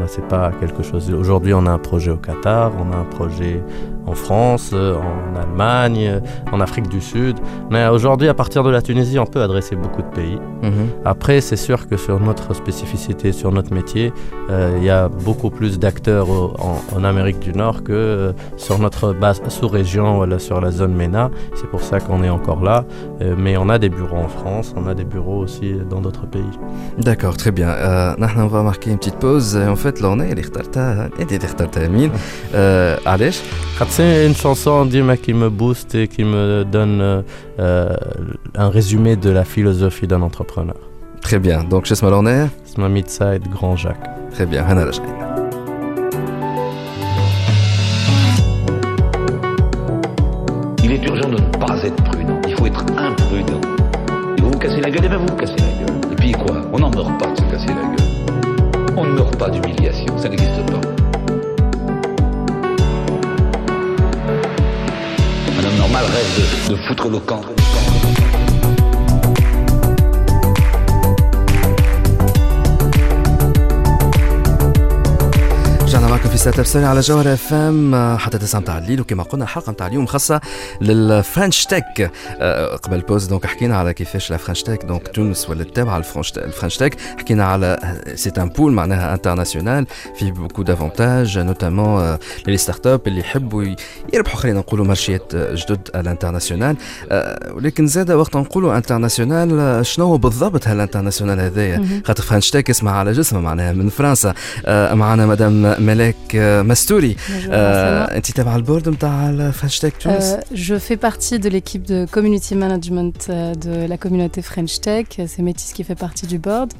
C'est 0.06 0.26
pas 0.28 0.52
quelque 0.60 0.82
chose. 0.82 1.12
Aujourd'hui, 1.12 1.54
on 1.54 1.66
a 1.66 1.70
un 1.70 1.78
projet 1.78 2.10
au 2.10 2.16
Qatar, 2.16 2.72
on 2.78 2.92
a 2.92 2.96
un 2.96 3.04
projet 3.04 3.62
en 4.06 4.14
France, 4.14 4.70
euh, 4.72 4.96
en 4.96 5.40
Allemagne, 5.40 6.06
euh, 6.06 6.20
en 6.50 6.60
Afrique 6.60 6.88
du 6.88 7.00
Sud. 7.00 7.36
Mais 7.70 7.86
aujourd'hui, 7.86 8.28
à 8.28 8.34
partir 8.34 8.64
de 8.64 8.70
la 8.70 8.82
Tunisie, 8.82 9.18
on 9.18 9.26
peut 9.26 9.40
adresser 9.40 9.76
beaucoup 9.76 10.02
de 10.02 10.08
pays. 10.08 10.38
Mhm. 10.62 10.88
Après, 11.04 11.40
c'est 11.40 11.56
sûr 11.56 11.86
que 11.88 11.96
sur 11.96 12.18
notre 12.20 12.54
spécificité, 12.54 13.32
sur 13.32 13.52
notre 13.52 13.72
métier, 13.72 14.12
euh, 14.50 14.74
il 14.78 14.84
y 14.84 14.90
a 14.90 15.08
beaucoup 15.08 15.50
plus 15.50 15.78
d'acteurs 15.78 16.28
en, 16.30 17.04
Amérique 17.04 17.40
du 17.40 17.52
Nord 17.52 17.82
que 17.82 18.32
sur 18.56 18.78
notre 18.78 19.12
base 19.12 19.42
sous-région, 19.48 20.16
voilà, 20.16 20.38
sur 20.38 20.60
la 20.60 20.70
zone 20.70 20.94
MENA. 20.94 21.30
C'est 21.56 21.68
pour 21.68 21.82
ça 21.82 21.98
qu'on 21.98 22.22
est 22.22 22.30
encore 22.30 22.62
là. 22.62 22.84
Mais 23.36 23.51
mais 23.52 23.58
on 23.58 23.68
a 23.68 23.78
des 23.78 23.90
bureaux 23.90 24.16
en 24.16 24.28
France, 24.28 24.72
on 24.78 24.86
a 24.86 24.94
des 24.94 25.04
bureaux 25.04 25.40
aussi 25.40 25.74
dans 25.90 26.00
d'autres 26.00 26.26
pays. 26.26 26.40
D'accord, 26.96 27.36
très 27.36 27.50
bien. 27.50 27.68
Euh, 27.68 28.14
on 28.38 28.46
va 28.46 28.62
marquer 28.62 28.90
une 28.90 28.96
petite 28.96 29.16
pause. 29.16 29.58
En 29.58 29.76
fait, 29.76 30.00
là, 30.00 30.08
est 30.20 30.34
les 30.34 30.42
hein. 30.78 31.10
euh, 32.54 32.96
C'est 33.90 34.26
une 34.26 34.34
chanson 34.34 34.88
qui 35.18 35.34
me 35.34 35.50
booste 35.50 35.94
et 35.94 36.08
qui 36.08 36.24
me 36.24 36.64
donne 36.64 37.02
euh, 37.02 37.22
euh, 37.58 37.94
un 38.54 38.70
résumé 38.70 39.16
de 39.16 39.28
la 39.28 39.44
philosophie 39.44 40.06
d'un 40.06 40.22
entrepreneur. 40.22 40.76
Très 41.20 41.38
bien. 41.38 41.62
Donc, 41.62 41.84
chez 41.84 41.94
Smaloner 41.94 42.46
C'est 42.64 42.78
ma 42.78 42.88
Midside 42.88 43.46
Grand 43.50 43.76
Jacques. 43.76 44.08
Très 44.30 44.46
bien. 44.46 44.64
Gueule, 54.92 55.06
et 55.06 55.08
bien 55.08 55.18
vous 55.18 55.26
vous 55.26 55.36
cassez 55.36 55.56
la 55.56 55.86
gueule. 55.86 56.12
Et 56.12 56.14
puis 56.16 56.32
quoi? 56.32 56.60
On 56.72 56.78
n'en 56.78 56.90
meurt 56.90 57.18
pas 57.18 57.26
de 57.28 57.36
se 57.36 57.42
casser 57.50 57.68
la 57.68 57.74
gueule. 57.74 58.94
On 58.96 59.04
ne 59.04 59.12
meurt 59.12 59.34
pas 59.36 59.48
d'humiliation, 59.48 60.18
ça 60.18 60.28
n'existe 60.28 60.66
pas. 60.66 60.80
Un 65.58 65.64
homme 65.64 65.76
normal 65.78 66.04
rêve 66.04 66.68
de, 66.68 66.72
de 66.72 66.76
foutre 66.76 67.08
le 67.08 67.18
camp. 67.18 67.40
في 76.42 76.60
اب 76.60 76.66
ستوري 76.66 76.84
على 76.84 77.00
جوهر 77.00 77.32
اف 77.32 77.52
إم 77.52 78.16
حتى 78.16 78.38
9 78.38 78.60
متاع 78.60 78.78
الليل 78.78 79.00
وكما 79.00 79.22
قلنا 79.22 79.44
الحلقة 79.44 79.70
متاع 79.70 79.86
اليوم 79.86 80.06
خاصة 80.06 80.40
للفرنش 80.80 81.64
تك 81.64 82.10
آه، 82.40 82.76
قبل 82.76 82.96
البوز 82.96 83.26
دونك 83.26 83.46
حكينا 83.46 83.76
على 83.76 83.94
كيفاش 83.94 84.30
لا 84.30 84.36
فرنش 84.36 84.62
تك 84.62 84.84
دونك 84.84 85.08
تونس 85.08 85.50
ولا 85.50 85.62
التابعه 85.62 85.96
الفرنش 86.36 86.76
تك 86.76 87.00
حكينا 87.18 87.44
على 87.44 87.78
سي 88.14 88.32
ان 88.38 88.48
بول 88.48 88.72
معناها 88.72 89.14
انترناسيونال 89.14 89.86
فيه 90.18 90.32
بوكو 90.32 90.62
دافونتاج 90.62 91.38
نوتامون 91.38 92.18
لي 92.46 92.56
ستارت 92.56 92.86
اب 92.86 93.00
اللي 93.06 93.20
يحبوا 93.20 93.74
يربحوا 94.12 94.40
خلينا 94.40 94.58
نقولوا 94.58 94.84
مارشيات 94.86 95.36
جدد 95.36 95.90
على 95.94 96.02
الانترناسيونال 96.02 96.76
آه، 97.10 97.52
ولكن 97.52 97.86
زاد 97.86 98.10
وقت 98.10 98.36
نقولوا 98.36 98.76
انترناسيونال 98.76 99.60
آه، 99.60 99.82
شنو 99.82 100.04
هو 100.04 100.18
بالضبط 100.18 100.68
هالانترناسيونال 100.68 101.40
هذايا؟ 101.40 102.02
خاطر 102.04 102.22
فرنش 102.22 102.50
تك 102.50 102.70
اسمها 102.70 102.92
على 102.92 103.12
جسمها 103.12 103.42
معناها 103.42 103.72
من 103.72 103.88
فرنسا. 103.88 104.34
آه، 104.66 104.94
معنا 104.94 105.26
مدام 105.26 105.82
ملاك 105.86 106.31
avec 106.34 106.66
Mastouri. 106.66 107.16
Tu 108.22 108.32
à 108.40 108.56
le 108.58 108.62
board 108.62 108.88
euh, 109.04 110.40
Je 110.52 110.78
fais 110.78 110.96
partie 110.96 111.38
de 111.38 111.48
l'équipe 111.48 111.82
de 111.82 112.06
community 112.10 112.54
management 112.54 113.26
euh, 113.28 113.54
de 113.54 113.86
la 113.86 113.96
communauté 113.96 114.42
French 114.42 114.80
Tech. 114.80 115.06
C'est 115.26 115.42
Métis 115.42 115.72
qui 115.72 115.84
fait 115.84 115.94
partie 115.94 116.26
du 116.26 116.38
board. 116.38 116.72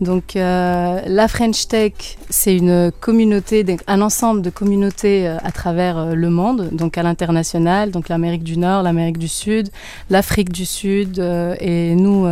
Donc 0.00 0.34
euh, 0.34 1.00
la 1.06 1.28
French 1.28 1.68
Tech, 1.68 1.92
c'est 2.28 2.56
une 2.56 2.90
communauté, 3.00 3.64
un 3.86 4.00
ensemble 4.00 4.42
de 4.42 4.50
communautés 4.50 5.28
euh, 5.28 5.36
à 5.44 5.52
travers 5.52 5.96
euh, 5.96 6.14
le 6.14 6.30
monde, 6.30 6.70
donc 6.72 6.98
à 6.98 7.04
l'international, 7.04 7.92
donc 7.92 8.08
l'Amérique 8.08 8.42
du 8.42 8.58
Nord, 8.58 8.82
l'Amérique 8.82 9.18
du 9.18 9.28
Sud, 9.28 9.68
l'Afrique 10.10 10.50
du 10.50 10.64
Sud 10.64 11.18
et 11.60 11.94
nous 11.94 12.26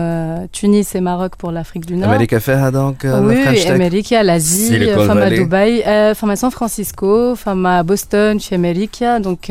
Tunis 0.50 0.94
et 0.94 1.00
Maroc 1.00 1.36
pour 1.36 1.52
l'Afrique 1.52 1.86
du 1.86 1.96
Nord. 1.96 2.10
Amérique 2.10 2.36
faire 2.40 2.64
hein, 2.64 2.72
donc 2.72 3.04
oui. 3.04 3.66
Amérique, 3.68 4.10
l'Asie, 4.10 4.90
femme 4.94 5.18
à 5.18 5.30
Dubaï, 5.30 5.82
femme 6.14 6.30
à 6.30 6.36
San 6.36 6.50
Francisco, 6.50 7.36
femme 7.36 7.64
à 7.66 7.82
Boston, 7.84 8.40
chez 8.40 8.56
Amérique. 8.56 9.04
Donc 9.22 9.50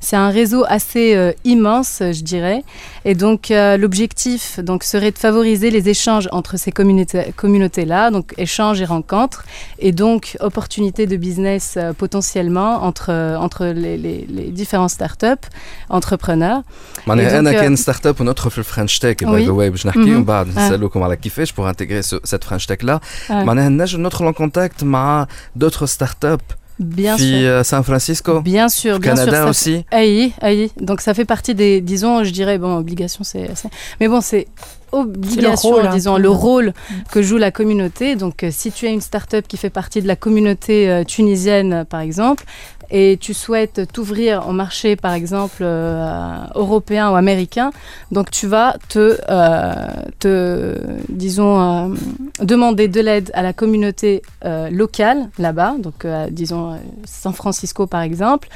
c'est 0.00 0.16
un 0.16 0.28
réseau 0.28 0.64
assez 0.68 1.34
immense, 1.44 1.98
je 2.00 2.22
dirais. 2.22 2.62
Et 3.04 3.14
donc 3.14 3.50
l'objectif 3.50 4.60
donc 4.60 4.84
serait 4.84 5.10
de 5.10 5.18
favoriser 5.18 5.70
les 5.70 5.88
échanges 5.88 6.28
entre 6.32 6.58
ces 6.58 6.72
communautés 6.72 7.32
communautés-là, 7.45 8.01
donc 8.15 8.27
échanges 8.47 8.79
et 8.81 8.85
rencontres, 8.95 9.41
et 9.87 9.91
donc 10.03 10.23
opportunités 10.49 11.05
de 11.13 11.17
business 11.27 11.65
euh, 11.77 11.93
potentiellement 12.03 12.71
entre, 12.89 13.11
entre 13.45 13.63
les, 13.83 13.95
les- 14.05 14.25
les 14.37 14.47
différents 14.61 14.91
startups, 14.97 15.45
entrepreneurs. 15.89 16.61
معناها 17.07 17.29
Et 17.29 17.33
انا 17.33 17.51
donc, 17.51 17.55
euh, 17.55 17.59
كان 17.61 17.75
ستارت 17.75 18.05
اب 18.07 18.21
وندخل 18.21 18.51
في 18.51 18.57
الفرنش 18.57 18.99
تك 18.99 19.23
باي 19.23 19.43
Oui. 19.43 19.45
ذا 19.47 19.51
واي 19.51 19.69
باش 19.69 19.87
نحكي 19.87 19.99
Mhm. 20.03 20.07
ومن 20.07 20.23
بعد 20.23 20.45
Ah. 20.53 20.57
نسالوكم 20.57 21.03
على 21.03 21.15
كيفاش 21.15 21.51
بور 21.51 21.69
انتيغري 21.69 22.01
سيت 22.01 22.43
فرنش 22.43 22.65
تك 22.65 22.83
لا 22.83 22.99
Ah, 23.27 23.31
معناها 23.31 23.69
نجم 23.69 24.03
ندخل 24.07 24.25
ان 24.27 24.33
كونتاكت 24.33 24.83
مع 24.83 25.27
دوتر 25.55 25.85
ستارت 25.85 26.25
اب 26.25 26.41
bien 26.81 27.15
sûr. 27.15 27.17
في 27.17 27.63
سان 27.63 27.81
فرانسيسكو 27.81 28.41
Bien 28.41 28.45
sûr, 28.45 28.49
bien 28.49 28.69
sûr. 28.69 28.99
Canada 29.01 29.45
ça 29.45 29.49
aussi 29.49 29.85
Aïe, 29.91 30.31
aïe. 30.41 30.69
Donc 30.89 30.99
ça 31.01 31.13
fait 31.13 31.25
partie 31.33 31.53
des, 31.61 31.73
disons, 31.91 32.23
je 32.23 32.31
dirais, 32.39 32.57
bon, 32.63 32.71
obligation, 32.83 33.23
c'est, 33.31 33.47
c'est- 33.59 33.71
mais 33.99 34.07
bon, 34.13 34.21
c'est 34.29 34.45
obligation, 34.92 35.70
rôle, 35.70 35.86
un 35.86 35.94
disons, 35.94 36.16
le 36.16 36.28
rôle 36.28 36.72
que 37.10 37.22
joue 37.22 37.36
la 37.36 37.50
communauté. 37.50 38.16
Donc 38.16 38.42
euh, 38.42 38.50
si 38.50 38.72
tu 38.72 38.86
es 38.86 38.92
une 38.92 39.00
start-up 39.00 39.46
qui 39.48 39.56
fait 39.56 39.70
partie 39.70 40.02
de 40.02 40.06
la 40.06 40.16
communauté 40.16 40.88
euh, 40.88 41.04
tunisienne, 41.04 41.84
par 41.88 42.00
exemple, 42.00 42.44
et 42.90 43.18
tu 43.20 43.34
souhaites 43.34 43.90
t'ouvrir 43.92 44.46
au 44.48 44.52
marché, 44.52 44.96
par 44.96 45.12
exemple, 45.12 45.62
euh, 45.62 46.36
européen 46.54 47.10
ou 47.10 47.16
américain, 47.16 47.70
donc 48.10 48.30
tu 48.30 48.46
vas 48.46 48.76
te, 48.88 49.18
euh, 49.28 49.72
te 50.18 50.74
disons, 51.08 51.60
euh, 51.60 51.94
demander 52.40 52.88
de 52.88 53.00
l'aide 53.00 53.30
à 53.34 53.42
la 53.42 53.52
communauté 53.52 54.22
locale 54.70 55.28
là-bas, 55.38 55.74
donc 55.78 56.06
disons 56.30 56.78
San 57.04 57.32
Francisco 57.32 57.86
par 57.86 58.02
exemple, 58.02 58.48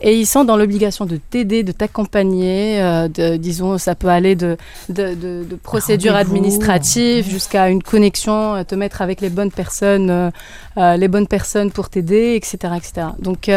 et 0.00 0.16
ils 0.16 0.26
sont 0.26 0.44
dans 0.44 0.56
l'obligation 0.56 1.06
de 1.06 1.16
t'aider, 1.16 1.62
de 1.64 1.72
t'accompagner, 1.72 2.78
de, 3.12 3.36
disons, 3.36 3.78
ça 3.78 3.94
peut 3.96 4.08
aller 4.08 4.36
de, 4.36 4.56
de, 4.88 5.14
de- 5.14 5.44
de 5.48 5.56
procédures 5.56 6.14
administratives 6.14 7.28
jusqu'à 7.28 7.68
une 7.68 7.82
connexion, 7.82 8.62
te 8.64 8.74
mettre 8.76 9.02
avec 9.02 9.20
les 9.20 9.30
bonnes 9.30 9.50
personnes, 9.50 10.30
les 10.76 11.08
bonnes 11.08 11.26
personnes 11.26 11.70
pour 11.72 11.88
t'aider, 11.88 12.34
etc., 12.36 12.74
etc. 12.76 13.08
Donc 13.18 13.48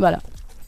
voilà. 0.00 0.18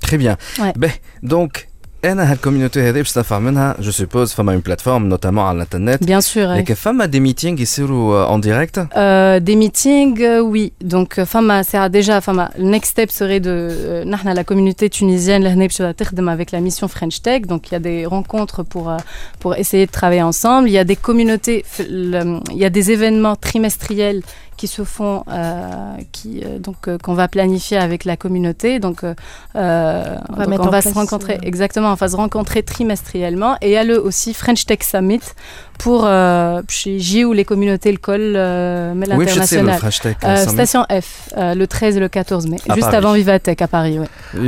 تري 0.00 0.16
بيان 0.16 0.36
Ouais. 0.58 0.78
باهي 0.78 0.92
دونك 1.22 1.68
انا 2.04 2.32
هالكوميونيتي 2.32 2.80
هذه 2.88 2.92
باش 2.92 3.08
نستنفع 3.08 3.38
منها 3.38 3.76
جو 3.80 3.90
سوبوز 3.90 4.32
فما 4.32 4.52
اون 4.52 4.60
بلاتفورم 4.60 5.06
نوتامون 5.08 5.44
على 5.44 5.56
الانترنت 5.56 6.04
Bien 6.04 6.20
sûr. 6.24 6.34
ouais. 6.36 6.38
لكن 6.58 6.74
فما 6.74 7.06
دي 7.06 7.20
ميتينغ 7.20 7.60
يصيروا 7.60 8.24
اون 8.24 8.40
ديريكت 8.40 8.78
Euh, 8.78 9.40
des 9.40 9.56
meetings, 9.56 10.20
euh, 10.20 10.40
oui. 10.54 10.72
Donc, 10.94 11.10
euh, 11.18 11.24
Fama, 11.32 11.62
c'est 11.62 11.90
déjà, 11.98 12.20
Fama, 12.20 12.50
le 12.58 12.64
next 12.74 12.90
step 12.90 13.10
serait 13.10 13.40
de, 13.40 13.68
euh, 13.70 14.04
نحن, 14.04 14.28
la 14.34 14.44
communauté 14.44 14.90
tunisienne, 14.90 15.42
le 15.44 15.50
HNEP, 15.50 15.72
sur 15.72 15.84
la 15.84 15.92
تخدم 15.94 16.28
avec 16.28 16.50
la 16.52 16.60
mission 16.60 16.88
French 16.88 17.22
Tech. 17.22 17.42
Donc, 17.46 17.68
il 17.70 17.72
y 17.72 17.76
a 17.76 17.80
des 17.80 18.06
rencontres 18.06 18.62
pour, 18.64 18.90
euh, 18.90 18.96
pour 19.40 19.54
essayer 19.54 19.86
de 19.86 19.92
travailler 19.92 20.22
ensemble. 20.22 20.68
Il 20.68 20.72
y 20.72 20.78
a 20.78 20.84
des 20.84 20.96
communautés, 21.08 21.64
f- 21.74 21.86
le- 21.88 22.40
il 22.50 22.58
y 22.58 22.64
a 22.64 22.70
des 22.78 22.86
événements 22.96 23.36
trimestriels 23.36 24.22
qui 24.57 24.67
se 24.67 24.83
font, 24.83 25.23
euh, 25.31 25.95
qui, 26.11 26.41
euh, 26.43 26.57
donc 26.57 26.87
euh, 26.87 26.97
qu'on 26.97 27.13
va 27.13 27.27
planifier 27.27 27.77
avec 27.77 28.03
la 28.05 28.17
communauté. 28.17 28.79
Donc, 28.79 29.03
on 29.03 29.09
va, 29.55 30.81
se 30.81 30.93
rencontrer 30.93 31.37
exactement, 31.43 31.91
on 31.91 31.93
va 31.93 32.07
se 32.09 32.15
rencontrer 32.15 32.63
trimestriellement. 32.63 33.55
Et 33.61 33.69
il 33.69 33.73
y 33.73 33.77
a 33.77 33.83
le 33.83 34.01
aussi 34.01 34.33
French 34.33 34.65
Tech 34.65 34.79
Summit 34.81 35.21
pour 35.77 36.07
chez 36.67 36.97
J 36.97 37.23
où 37.23 37.33
les 37.33 37.45
communautés 37.45 37.91
le 37.91 37.99
col 37.99 38.33
mais 38.33 39.05
l'international. 39.05 39.79
station 40.47 40.83
F, 40.89 41.29
le 41.37 41.65
13 41.65 41.97
et 41.97 41.99
le 41.99 42.09
14 42.09 42.47
mai, 42.47 42.57
juste 42.73 42.93
avant 42.93 43.13
Vivatech 43.13 43.61
à 43.61 43.67
Paris. 43.67 43.99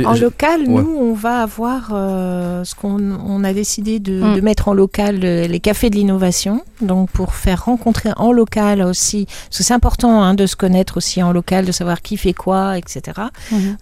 En 0.04 0.14
local, 0.14 0.62
nous, 0.66 0.96
on 0.98 1.14
va 1.14 1.42
avoir 1.42 1.86
ce 1.90 2.74
qu'on 2.74 2.98
on 3.00 3.44
a 3.44 3.52
décidé 3.52 4.00
de, 4.00 4.20
mm. 4.20 4.34
de 4.34 4.40
mettre 4.40 4.68
en 4.68 4.74
local 4.74 5.20
les 5.20 5.60
cafés 5.60 5.88
de 5.88 5.94
l'innovation, 5.94 6.62
donc 6.80 7.10
pour 7.10 7.34
faire 7.34 7.66
rencontrer 7.66 8.10
en 8.16 8.32
local 8.32 8.82
aussi, 8.82 9.26
parce 9.26 9.58
que 9.58 9.62
c'est 9.62 9.74
important 9.74 9.99
hein, 10.08 10.34
de 10.34 10.46
se 10.46 10.56
connaître 10.56 10.96
aussi 10.96 11.22
en 11.22 11.32
local, 11.32 11.64
de 11.66 11.72
savoir 11.72 12.00
qui 12.02 12.16
fait 12.16 12.32
quoi, 12.34 12.78
etc. 12.78 13.00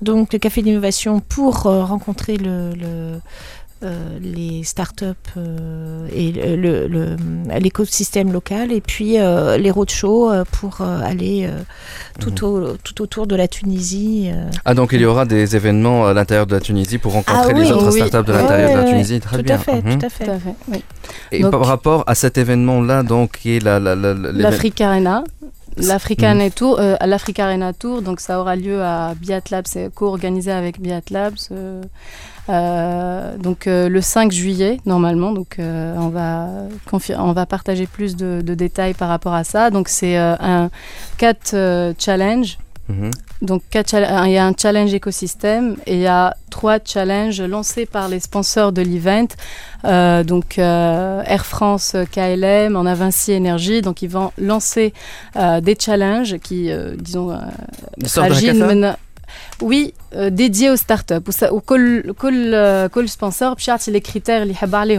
Donc 0.03 0.33
le 0.33 0.39
café 0.39 0.63
d'innovation 0.63 1.21
pour 1.21 1.67
euh, 1.67 1.85
rencontrer 1.85 2.37
le, 2.37 2.71
le- 2.75 3.21
euh, 3.85 4.19
les 4.21 4.65
startups 4.65 5.05
euh, 5.37 6.09
et 6.13 6.33
le- 6.33 6.57
le- 6.57 6.87
le- 6.89 7.17
l'écosystème 7.61 8.33
local, 8.33 8.73
et 8.73 8.81
puis 8.81 9.21
euh, 9.21 9.57
les 9.57 9.71
roadshows 9.71 10.33
pour 10.51 10.79
euh, 10.81 11.01
aller 11.05 11.47
euh, 11.49 11.61
tout, 12.19 12.45
au- 12.45 12.77
tout 12.83 13.01
autour 13.03 13.29
de 13.29 13.37
la 13.37 13.47
Tunisie. 13.47 14.31
euh. 14.33 14.51
Ah 14.65 14.75
donc 14.75 14.91
il 14.93 15.01
y 15.01 15.05
aura 15.05 15.27
des 15.27 15.55
événements 15.55 16.09
à 16.09 16.13
l'intérieur 16.13 16.47
de 16.49 16.55
la 16.57 16.61
Tunisie 16.61 16.99
pour 16.99 17.13
rencontrer 17.13 17.51
Ah 17.51 17.53
les 17.53 17.67
oui, 17.67 17.71
autres 17.71 17.93
oui. 17.93 18.05
startups 18.09 18.27
de 18.29 18.33
Ouais, 18.37 18.43
l'intérieur 18.43 18.73
de 18.73 18.77
la 18.79 18.85
Tunisie. 18.91 19.21
Très 19.21 19.37
tout 19.37 19.43
bien. 19.45 19.55
à 19.55 19.59
fait, 19.59 19.81
Mhm. 19.81 19.99
tout 20.01 20.07
à 20.07 20.09
fait. 20.09 20.25
Tout 20.25 20.31
à 20.33 20.39
fait. 20.41 20.55
oui. 20.73 20.83
Et 21.31 21.43
Donc- 21.43 21.53
par 21.53 21.65
rapport 21.65 22.03
à 22.09 22.17
cet 22.17 22.37
événement-là, 22.37 23.05
donc 23.05 23.39
qui 23.39 23.57
est 23.59 23.63
la, 23.63 23.77
Arena. 23.77 25.23
Mhm. 25.79 26.25
Arena 26.25 26.51
Tour, 26.51 26.79
euh, 26.81 26.97
à 27.01 27.07
l'Afrique 27.07 27.39
Arena 27.39 27.73
Tour, 27.73 28.03
donc 28.03 28.21
ça 28.21 28.41
aura 28.41 28.57
lieu 28.57 28.83
à 28.83 29.15
Biat 29.15 29.41
Labs, 29.51 29.67
c'est 29.67 29.93
co-organisé 29.95 30.51
avec 30.53 30.81
Biat 30.81 31.03
Labs. 31.11 31.35
euh, 31.53 31.83
euh, 32.51 33.37
donc 33.37 33.67
euh, 33.67 33.89
le 33.91 34.01
5 34.01 34.33
juillet 34.33 34.79
normalement, 34.87 35.33
donc 35.33 35.57
euh, 35.59 35.95
on 35.99 36.09
va 36.09 36.49
on 37.19 37.33
va 37.33 37.47
partager 37.47 37.87
plus 37.87 38.17
de, 38.17 38.41
de 38.43 38.55
détails 38.55 38.95
par 38.95 39.09
rapport 39.11 39.35
à 39.35 39.45
ça. 39.45 39.71
Donc 39.71 39.89
c'est 39.89 40.19
euh, 40.19 40.35
un 40.41 40.71
4 41.19 41.95
challenge 41.99 42.59
Mhm. 42.89 43.11
Donc, 43.43 43.63
chal- 43.87 44.09
il 44.27 44.33
y 44.33 44.39
a 44.39 44.47
un 44.47 44.53
challenge 44.61 44.93
écosystème 44.95 45.77
et 45.87 45.95
il 45.95 46.01
y 46.01 46.07
a 46.07 46.35
trois 46.51 46.79
challenges 46.85 47.41
lancés 47.43 47.87
par 47.87 48.09
les 48.09 48.19
sponsors 48.19 48.73
de 48.73 48.83
l'event. 48.83 49.27
Euh, 49.85 50.25
donc, 50.25 50.59
euh, 50.59 51.23
Air 51.27 51.45
France, 51.47 51.95
KLM, 52.11 52.77
on 52.77 52.87
a 52.87 52.95
Vinci 52.95 53.33
Énergie. 53.33 53.83
Donc, 53.83 54.01
ils 54.03 54.09
vont 54.09 54.33
lancer 54.39 54.93
euh, 55.37 55.61
des 55.61 55.77
challenges 55.79 56.39
qui, 56.39 56.71
euh, 56.71 56.95
disons, 56.99 57.31
euh, 57.31 57.37
oui, 59.61 59.95
euh, 60.15 60.31
dédié 60.31 60.71
aux 60.71 60.77
startups. 60.77 61.15
Ou 61.51 61.61
Quel 61.61 62.55
euh, 62.55 62.89
sponsor 63.07 63.57
a 63.57 63.91
les 63.91 64.01
critères 64.01 64.43
qu'il 64.45 64.55
veut 64.55 64.67
parler 64.67 64.99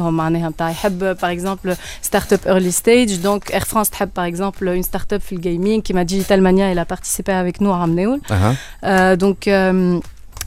Il 0.69 0.75
euh, 1.03 1.15
par 1.15 1.29
exemple 1.29 1.75
startup 2.01 2.45
early 2.45 2.71
stage. 2.71 3.19
Donc 3.19 3.51
Air 3.51 3.67
France 3.67 3.89
a 3.89 4.07
par 4.07 4.25
exemple 4.25 4.67
une 4.67 4.83
startup 4.83 5.21
dans 5.21 5.39
gaming 5.39 5.81
qui 5.81 5.93
m'a 5.93 6.05
Digital 6.05 6.41
Mania, 6.41 6.67
elle 6.67 6.79
a 6.79 6.85
participé 6.85 7.31
avec 7.31 7.61
nous 7.61 7.71
à 7.71 7.77
Ramneoul. 7.77 8.19
Uh-huh. 8.29 9.15
Donc 9.17 9.47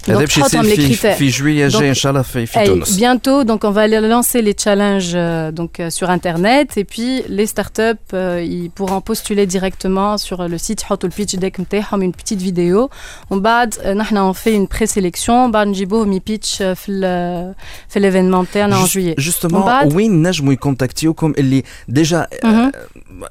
donc 0.07 0.11
باش 0.11 0.37
يصير 0.37 0.43
تحطهم 0.47 0.63
les 0.63 0.75
في 0.75 0.95
critères 0.95 1.17
في 1.17 1.27
جوية 1.29 1.69
Donc, 1.69 1.73
الجاي 1.75 1.89
ان 1.89 1.93
شاء 1.93 2.09
الله 2.11 2.21
في 2.21 2.45
في 2.45 2.59
Hey, 2.59 2.65
تونس. 2.67 2.99
bientôt, 2.99 3.43
donc 3.47 3.63
on 3.63 3.71
va 3.71 3.81
aller 3.81 3.99
lancer 4.01 4.41
les 4.41 4.55
challenges 4.63 5.11
euh, 5.15 5.51
donc 5.51 5.79
euh, 5.79 5.89
sur 5.89 6.09
internet 6.09 6.77
et 6.77 6.85
puis 6.85 7.23
les 7.37 7.45
startups 7.45 8.09
euh, 8.13 8.41
ils 8.55 8.69
pourront 8.77 9.01
postuler 9.01 9.45
directement 9.45 10.17
sur 10.17 10.47
le 10.47 10.57
site 10.57 10.81
يحطوا 10.81 11.09
البيتش 11.09 11.35
ديك 11.35 11.59
نتاعهم 11.59 12.11
une 12.11 12.15
petite 12.15 12.39
vidéo 12.41 12.89
ومن 13.29 13.41
بعد 13.41 13.75
آه، 13.81 13.93
نحن 13.93 14.31
on 14.31 14.35
fait 14.35 14.55
une 14.55 14.77
présélection 14.77 15.29
بعد 15.51 15.67
نجيبوهم 15.67 16.13
يبيتش 16.13 16.55
في 16.63 16.91
ال- 16.91 17.55
في 17.89 17.99
l'événement 17.99 18.49
نتاعنا 18.49 18.85
en 18.85 18.87
Just- 18.87 18.91
juillet 18.91 19.23
justement 19.23 19.53
ومن 19.53 19.65
بعد- 19.65 19.93
وين 19.95 20.27
نجموا 20.27 20.53
يكونتاكتيوكم 20.53 21.33
اللي 21.37 21.63
ديجا 21.87 22.27
مهم. 22.43 22.71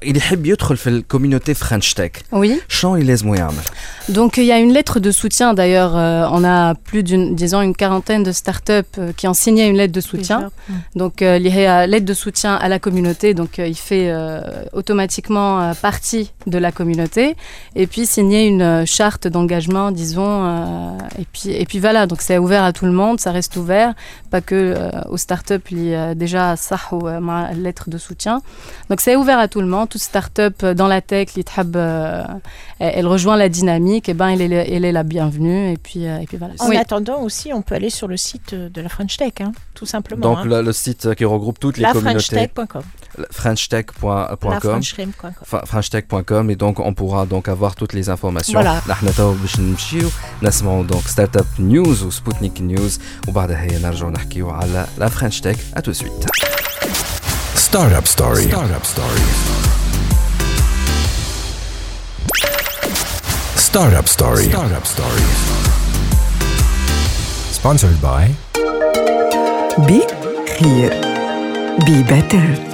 اللي 0.03 0.17
يحب 0.19 0.45
يدخل 0.45 0.77
في 0.77 0.89
الكوميونيتي 0.89 1.53
فرنش 1.53 1.93
تك 1.93 2.17
oui 2.35 2.49
شنو 2.69 2.95
اللي 2.95 3.07
لازم 3.07 3.33
يعمل؟ 3.35 3.53
Donc 4.11 4.31
il 4.37 4.45
y 4.47 4.51
a 4.51 4.59
une 4.65 4.73
lettre 4.77 4.99
de 4.99 5.11
soutien 5.11 5.53
d'ailleurs. 5.53 5.93
euh, 5.95 6.35
on 6.37 6.43
a 6.43 6.60
plus 6.84 7.02
d'une, 7.02 7.34
disons, 7.34 7.60
une 7.62 7.74
quarantaine 7.74 8.22
de 8.22 8.32
startups 8.32 8.98
euh, 8.98 9.12
qui 9.16 9.28
ont 9.28 9.34
signé 9.34 9.66
une 9.66 9.76
lettre 9.76 9.92
de 9.92 10.00
soutien. 10.00 10.50
Mm. 10.68 10.72
Donc, 10.96 11.22
euh, 11.22 11.38
liée 11.38 11.66
à 11.66 11.86
l'aide 11.86 12.04
de 12.04 12.14
soutien 12.14 12.54
à 12.54 12.68
la 12.68 12.78
communauté, 12.78 13.34
donc 13.34 13.58
euh, 13.58 13.66
il 13.66 13.76
fait 13.76 14.10
euh, 14.10 14.40
automatiquement 14.72 15.72
partie 15.80 16.32
de 16.46 16.58
la 16.58 16.72
communauté. 16.72 17.36
Et 17.74 17.86
puis, 17.86 18.06
signer 18.06 18.46
une 18.46 18.84
charte 18.86 19.26
d'engagement, 19.26 19.90
disons. 19.90 20.98
et, 21.18 21.26
puis, 21.32 21.50
et 21.50 21.66
puis 21.66 21.78
voilà, 21.78 22.06
donc 22.06 22.22
c'est 22.22 22.38
ouvert 22.38 22.64
à 22.64 22.72
tout 22.72 22.86
le 22.86 22.92
monde, 22.92 23.20
ça 23.20 23.30
reste 23.32 23.56
ouvert, 23.56 23.94
pas 24.30 24.40
que 24.40 24.76
aux 25.08 25.16
startups, 25.16 25.54
il 25.70 25.84
y 25.88 25.94
a 25.94 26.14
déjà 26.14 26.56
ça 26.56 26.78
ou 26.92 27.08
ma 27.20 27.52
lettre 27.52 27.90
de 27.90 27.98
soutien. 27.98 28.42
Donc, 28.90 29.00
c'est 29.00 29.16
ouvert 29.16 29.38
à 29.38 29.48
tout 29.48 29.60
le 29.60 29.66
monde. 29.66 29.88
Toute 29.88 30.02
startup 30.02 30.64
dans 30.64 30.88
la 30.88 31.00
tech, 31.00 31.34
l'ITHAB, 31.34 31.76
elle 32.78 33.06
rejoint 33.06 33.36
la 33.36 33.48
dynamique, 33.48 34.08
et 34.08 34.14
ben, 34.14 34.28
elle 34.28 34.52
est, 34.52 34.70
elle 34.70 34.84
est 34.84 34.92
la 34.92 35.02
bienvenue. 35.02 35.72
Et 35.72 35.76
puis, 35.76 36.04
et 36.04 36.26
puis 36.26 36.36
voilà. 36.36 36.51
En 36.59 36.69
Oui. 36.69 36.77
attendant 36.77 37.19
aussi, 37.21 37.47
on 37.53 37.61
peut 37.61 37.75
aller 37.75 37.89
sur 37.89 38.07
le 38.07 38.17
site 38.17 38.53
euh, 38.53 38.69
de 38.69 38.81
la 38.81 38.89
French 38.89 39.17
Tech, 39.17 39.33
hein, 39.39 39.51
tout 39.73 39.85
simplement. 39.85 40.21
Donc 40.29 40.37
hein. 40.39 40.45
le, 40.45 40.61
le 40.61 40.73
site 40.73 41.15
qui 41.15 41.25
regroupe 41.25 41.59
toutes 41.59 41.77
les 41.77 41.85
communautés. 41.85 42.35
lafrenchtech.com. 42.35 42.83
Frenchtech.com. 43.31 44.49
lafrenchtech.com. 44.51 45.31
F- 45.51 45.65
frenchtech.com 45.65 46.49
et 46.51 46.55
donc 46.55 46.79
on 46.79 46.93
pourra 46.93 47.25
donc 47.25 47.47
avoir 47.47 47.75
toutes 47.75 47.93
les 47.93 48.09
informations 48.09 48.59
Voilà. 48.59 48.81
نحن 48.89 49.13
تو 49.15 49.33
باش 49.33 49.59
نمشيو 49.59 50.09
نسمعوا 50.43 50.87
donc 50.87 51.07
ستارت 51.07 51.37
اب 51.37 51.45
نيوز 51.59 52.03
وسبوتنيك 52.03 52.61
نيوز 52.61 52.99
وبعدها 53.27 53.61
هي 53.61 53.79
نرجعوا 53.79 54.11
نحكيو 54.11 54.49
على 54.49 54.87
لا 54.97 55.09
فرنش 55.09 55.41
تك 55.41 55.57
ا 55.73 55.79
تو 55.79 55.93
سويت 55.93 56.25
Startup 57.67 58.07
Story. 58.15 58.43
Startup 58.51 58.85
Story. 58.93 59.23
Startup 63.67 64.07
Story. 64.15 64.45
Startup 64.49 64.85
Story. 64.93 65.60
Sponsored 67.62 68.02
by 68.02 68.26
Be 69.86 70.02
here. 70.58 70.90
Be 71.86 72.02
better. 72.02 72.71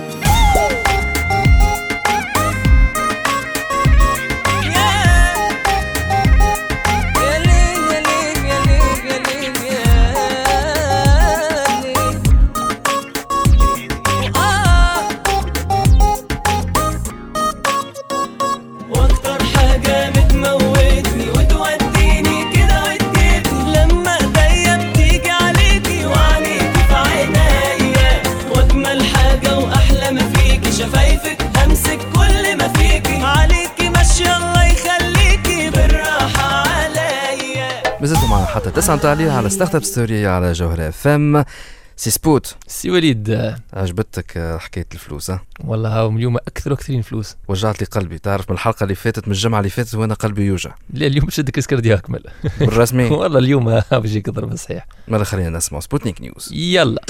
تسعة 38.88 39.00
تعليق 39.00 39.33
على 39.33 39.50
ستارت 39.50 39.75
اب 39.75 39.85
ستوري 39.85 40.26
على 40.26 40.52
جوهرة 40.52 40.88
اف 40.88 41.07
ام 41.07 41.45
سي 41.97 42.11
سبوت. 42.11 42.57
سي 42.66 42.90
وليد. 42.90 43.54
عجبتك 43.73 44.57
حكاية 44.61 44.87
الفلوس 44.95 45.30
ها؟ 45.30 45.40
والله 45.64 45.88
هاهم 45.88 46.16
اليوم 46.16 46.37
أكثر 46.37 46.71
وأكثرين 46.71 47.02
فلوس. 47.02 47.37
وجعت 47.49 47.80
لي 47.80 47.87
قلبي. 47.87 48.18
تعرف 48.18 48.50
من 48.50 48.54
الحلقة 48.54 48.85
اللي 48.85 48.95
فاتت 48.95 49.28
من 49.28 49.35
الجمعة 49.35 49.59
اللي 49.59 49.71
فاتت 49.71 49.95
وأنا 49.95 50.14
قلبي 50.14 50.42
يوجع؟ 50.42 50.75
لا 50.92 51.07
اليوم 51.07 51.30
شد 51.30 51.50
كسكردي 51.50 51.95
اكمل 51.95 52.23
بالرسمي 52.61 53.04
والله 53.11 53.38
اليوم 53.38 53.68
ها 53.68 53.99
بيجيك 53.99 54.30
ضرب 54.30 54.57
صحيح 54.57 54.87
ماذا 55.09 55.25
خلينا 55.25 55.50
نسمع 55.50 55.80
سبوتنيك 55.80 56.21
نيوز 56.21 56.52
يلا. 56.52 57.02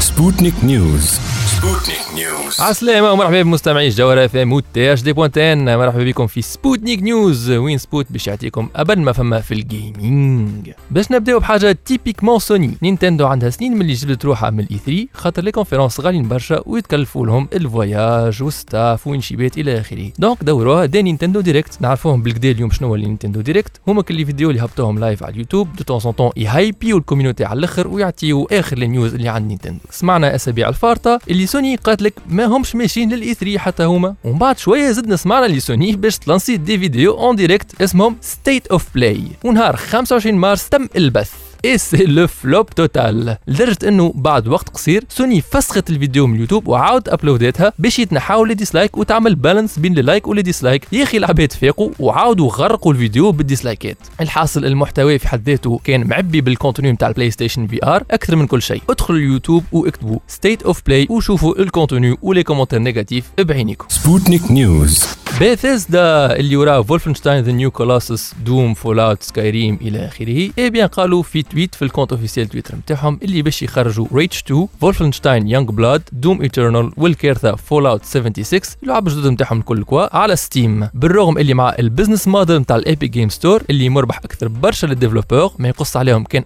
Sputnik 0.00 0.56
News. 0.62 1.20
Sputnik 1.64 2.18
News. 2.18 2.60
عسلامة 2.60 3.12
ومرحبا 3.12 3.42
بمستمعي 3.42 3.86
الجوهرة 3.86 4.24
اف 4.24 4.36
ام 4.36 4.52
وتي 4.52 4.92
اش 4.92 5.02
دي 5.02 5.12
بوانتين. 5.12 5.76
مرحبا 5.78 6.04
بكم 6.04 6.26
في 6.26 6.42
سبوتنيك 6.42 7.02
نيوز 7.02 7.50
وين 7.50 7.78
سبوت 7.78 8.06
باش 8.10 8.26
يعطيكم 8.26 8.68
ابد 8.76 8.98
ما 8.98 9.12
فما 9.12 9.40
في 9.40 9.54
الجيمنج 9.54 10.70
باش 10.90 11.12
نبدأو 11.12 11.38
بحاجة 11.38 11.78
تيبيكمون 11.84 12.38
سوني 12.38 12.74
نينتندو 12.82 13.26
عندها 13.26 13.50
سنين 13.50 13.78
ملي 13.78 13.92
جبدت 13.92 14.24
روحها 14.24 14.50
من 14.50 14.60
الاي 14.60 14.78
3 14.78 15.06
خاطر 15.14 15.42
لي 15.42 15.52
كونفيرونس 15.52 16.00
غاليين 16.00 16.28
برشا 16.28 16.62
ويتكلفوا 16.66 17.26
لهم 17.26 17.48
الفواياج 17.52 18.42
والستاف 18.42 19.06
وانشيبات 19.06 19.58
إلى 19.58 19.80
آخره. 19.80 20.12
دونك 20.18 20.44
دوروها 20.44 20.86
دي 20.86 21.02
نينتندو 21.02 21.40
ديريكت 21.40 21.82
نعرفوهم 21.82 22.22
بالكدا 22.22 22.50
اليوم 22.50 22.70
شنو 22.70 22.88
هو 22.88 22.96
نينتندو 22.96 23.40
ديريكت. 23.40 23.80
هما 23.88 24.02
كل 24.02 24.26
فيديو 24.26 24.50
اللي 24.50 24.62
هبطوهم 24.62 24.98
لايف 24.98 25.22
على 25.22 25.32
اليوتيوب 25.32 25.76
دو 25.76 25.98
طون 25.98 26.12
طون 26.12 26.30
يهايبيو 26.36 26.98
الكوميونيتي 26.98 27.44
على 27.44 27.58
الأخر 27.58 27.88
ويعطيو 27.88 28.44
آخر 28.52 28.78
النيوز 28.78 29.14
اللي 29.14 29.28
عند 29.28 29.46
نينتندو 29.46 29.80
سمعنا 29.90 30.34
أسابيع 30.34 30.68
الفارطة 30.68 31.20
اللي 31.30 31.46
سوني 31.54 31.76
قالت 31.76 32.02
لك 32.02 32.14
ما 32.28 32.44
همش 32.44 32.74
ماشيين 32.74 33.12
للإي 33.12 33.34
3 33.34 33.58
حتى 33.58 33.82
هما. 33.84 34.14
ومن 34.24 34.38
بعد 34.38 34.58
شوية 34.58 34.90
زدنا 34.90 35.16
سمعنا 35.16 35.46
اللي 35.46 35.60
سوني 35.60 35.96
باش 35.96 36.18
تلانسي 36.18 36.56
دي 36.56 36.78
فيديو 36.78 37.18
اون 37.18 37.36
ديريكت 37.36 37.82
اسمهم 37.82 38.16
ستيت 38.20 38.66
اوف 38.66 38.84
بلاي 38.94 39.22
ونهار 39.44 39.76
25 39.76 40.34
مارس 40.34 40.68
تم 40.68 40.88
البث. 40.96 41.43
اي 41.64 41.78
سي 41.78 42.04
لو 42.04 42.26
فلوب 42.26 42.70
توتال 42.70 43.36
لدرجة 43.46 43.88
إنه 43.88 44.12
بعد 44.14 44.48
وقت 44.48 44.68
قصير 44.68 45.04
سوني 45.08 45.40
فسخت 45.40 45.90
الفيديو 45.90 46.26
من 46.26 46.34
اليوتيوب 46.34 46.68
وعاود 46.68 47.08
ابلوداتها 47.08 47.72
باش 47.78 47.98
يتنحاو 47.98 48.44
لي 48.44 48.54
ديسلايك 48.54 48.98
وتعمل 48.98 49.34
بالانس 49.34 49.78
بين 49.78 49.98
اللايك 49.98 50.28
ولي 50.28 50.42
ديسلايك 50.42 50.86
يا 50.92 51.02
أخي 51.02 51.18
العباد 51.18 51.52
فاقوا 51.52 51.90
وعاودوا 51.98 52.50
غرقوا 52.50 52.92
الفيديو 52.92 53.32
بالديسلايكات. 53.32 53.96
الحاصل 54.20 54.64
المحتوى 54.64 55.18
في 55.18 55.28
حد 55.28 55.48
ذاته 55.48 55.80
كان 55.84 56.08
معبي 56.08 56.40
بالكونتوني 56.40 56.92
نتاع 56.92 57.08
البلاي 57.08 57.30
ستيشن 57.30 57.66
في 57.66 57.86
ار 57.86 58.04
أكثر 58.10 58.36
من 58.36 58.46
كل 58.46 58.62
شيء. 58.62 58.82
ادخلوا 58.90 59.18
اليوتيوب 59.18 59.64
واكتبوا 59.72 60.18
ستيت 60.28 60.62
اوف 60.62 60.82
بلاي 60.86 61.06
وشوفوا 61.10 61.58
الكونتوني 61.58 62.16
ولي 62.22 62.42
كومنتير 62.42 62.78
نيجاتيف. 62.78 63.24
بعينيكم 63.38 63.86
Sputnik 63.88 64.42
News. 64.50 65.23
بيثيسدا 65.40 66.36
اللي 66.36 66.56
وراه 66.56 66.82
فولفنشتاين 66.82 67.44
ذا 67.44 67.52
نيو 67.52 67.70
كولوسس 67.70 68.34
دوم 68.44 68.74
فول 68.74 69.00
اوت 69.00 69.22
سكايريم 69.22 69.78
إلى 69.80 70.06
آخره. 70.06 70.50
اي 70.58 70.70
بيان 70.70 70.86
قالوا 70.88 71.22
في 71.22 71.42
تويت 71.42 71.74
في 71.74 71.82
الكونت 71.82 72.12
اوفيسيال 72.12 72.48
تويتر 72.48 72.76
نتاعهم 72.76 73.18
اللي 73.22 73.42
باش 73.42 73.62
يخرجوا 73.62 74.06
ريتش 74.14 74.42
2 74.42 74.66
فولفنشتاين 74.80 75.48
يونغ 75.48 75.70
بلاد 75.72 76.02
دوم 76.12 76.42
ايترنال 76.42 76.90
والكيرثا 76.96 77.54
فول 77.56 77.86
اوت 77.86 78.04
76 78.04 78.60
اللعب 78.82 79.08
الجدد 79.08 79.26
نتاعهم 79.26 79.58
الكل 79.58 79.84
كوا 79.84 80.16
على 80.16 80.36
ستيم 80.36 80.88
بالرغم 80.94 81.38
اللي 81.38 81.54
مع 81.54 81.74
البزنس 81.78 82.28
موديل 82.28 82.58
نتاع 82.58 82.76
الايبك 82.76 83.10
جيم 83.10 83.28
ستور 83.28 83.62
اللي 83.70 83.88
مربح 83.88 84.18
أكثر 84.18 84.48
برشا 84.48 84.86
للديفلوبور 84.86 85.52
ما 85.58 85.68
يقص 85.68 85.96
عليهم 85.96 86.24
كان 86.24 86.44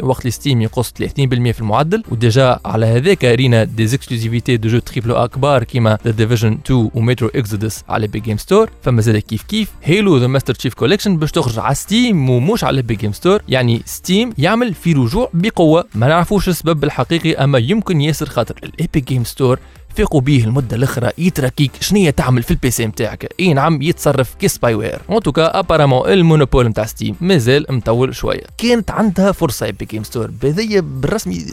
12% 0.00 0.04
وقت 0.04 0.20
اللي 0.20 0.30
ستيم 0.30 0.62
يقص 0.62 0.90
30% 0.90 0.92
في 1.18 1.60
المعدل 1.60 2.02
وديجا 2.10 2.58
على 2.64 2.86
هذاك 2.86 3.24
رينا 3.24 3.64
دي 3.64 3.84
اكسكلوزيفيتي 3.84 4.56
دو 4.56 4.68
جو 4.68 4.78
تريبل 4.78 5.12
اكبار 5.12 5.64
كيما 5.64 5.98
ذا 6.04 6.10
ديفيجن 6.10 6.58
2 6.66 6.90
ومترو 6.94 7.28
اكزودس 7.34 7.84
على 7.96 8.06
بيج 8.06 8.22
جيم 8.22 8.36
ستور 8.36 8.70
فما 8.82 9.00
زاد 9.00 9.16
كيف 9.16 9.42
كيف. 9.42 9.68
هيلو 9.82 10.16
ذا 10.16 10.26
ماستر 10.26 10.54
تشيف 10.54 10.74
كوليكشن 10.74 11.16
باش 11.16 11.32
تخرج 11.32 11.58
على 11.58 11.74
ستيم 11.74 12.30
ومش 12.30 12.64
على 12.64 12.82
بيج 12.82 12.98
جيم 12.98 13.12
ستور 13.12 13.42
يعني 13.48 13.82
ستيم 13.84 14.32
يعمل 14.38 14.74
في 14.74 14.92
رجوع 14.92 15.30
بقوة. 15.34 15.84
ما 15.94 16.08
نعرفوش 16.08 16.48
السبب 16.48 16.84
الحقيقي 16.84 17.34
أما 17.34 17.58
يمكن 17.58 18.00
ياسر 18.00 18.26
خاطر. 18.26 18.54
الايبك 18.64 19.08
جيم 19.08 19.24
ستور 19.24 19.58
فيقوا 19.96 20.20
بيه 20.20 20.44
المدة 20.44 20.76
الأخرى 20.76 21.10
يتراكيك 21.18 21.70
شنية 21.80 22.10
تعمل 22.10 22.42
في 22.42 22.50
البي 22.50 22.70
سي 22.70 22.86
نتاعك 22.86 23.28
إي 23.40 23.54
نعم 23.54 23.82
يتصرف 23.82 24.34
كي 24.34 24.48
سباي 24.48 24.74
وير 24.74 24.98
ان 25.10 25.20
توكا 25.20 25.58
ابارامون 25.58 26.08
المونوبول 26.08 26.66
نتاع 26.68 26.84
ستيم 26.84 27.16
مازال 27.20 27.66
مطول 27.70 28.14
شوية. 28.14 28.42
كانت 28.58 28.90
عندها 28.90 29.32
فرصة 29.32 29.66
ايبك 29.66 29.90
جيم 29.90 30.04
ستور 30.04 30.30
بهذيا 30.42 30.80
بالرسمي 30.80 31.46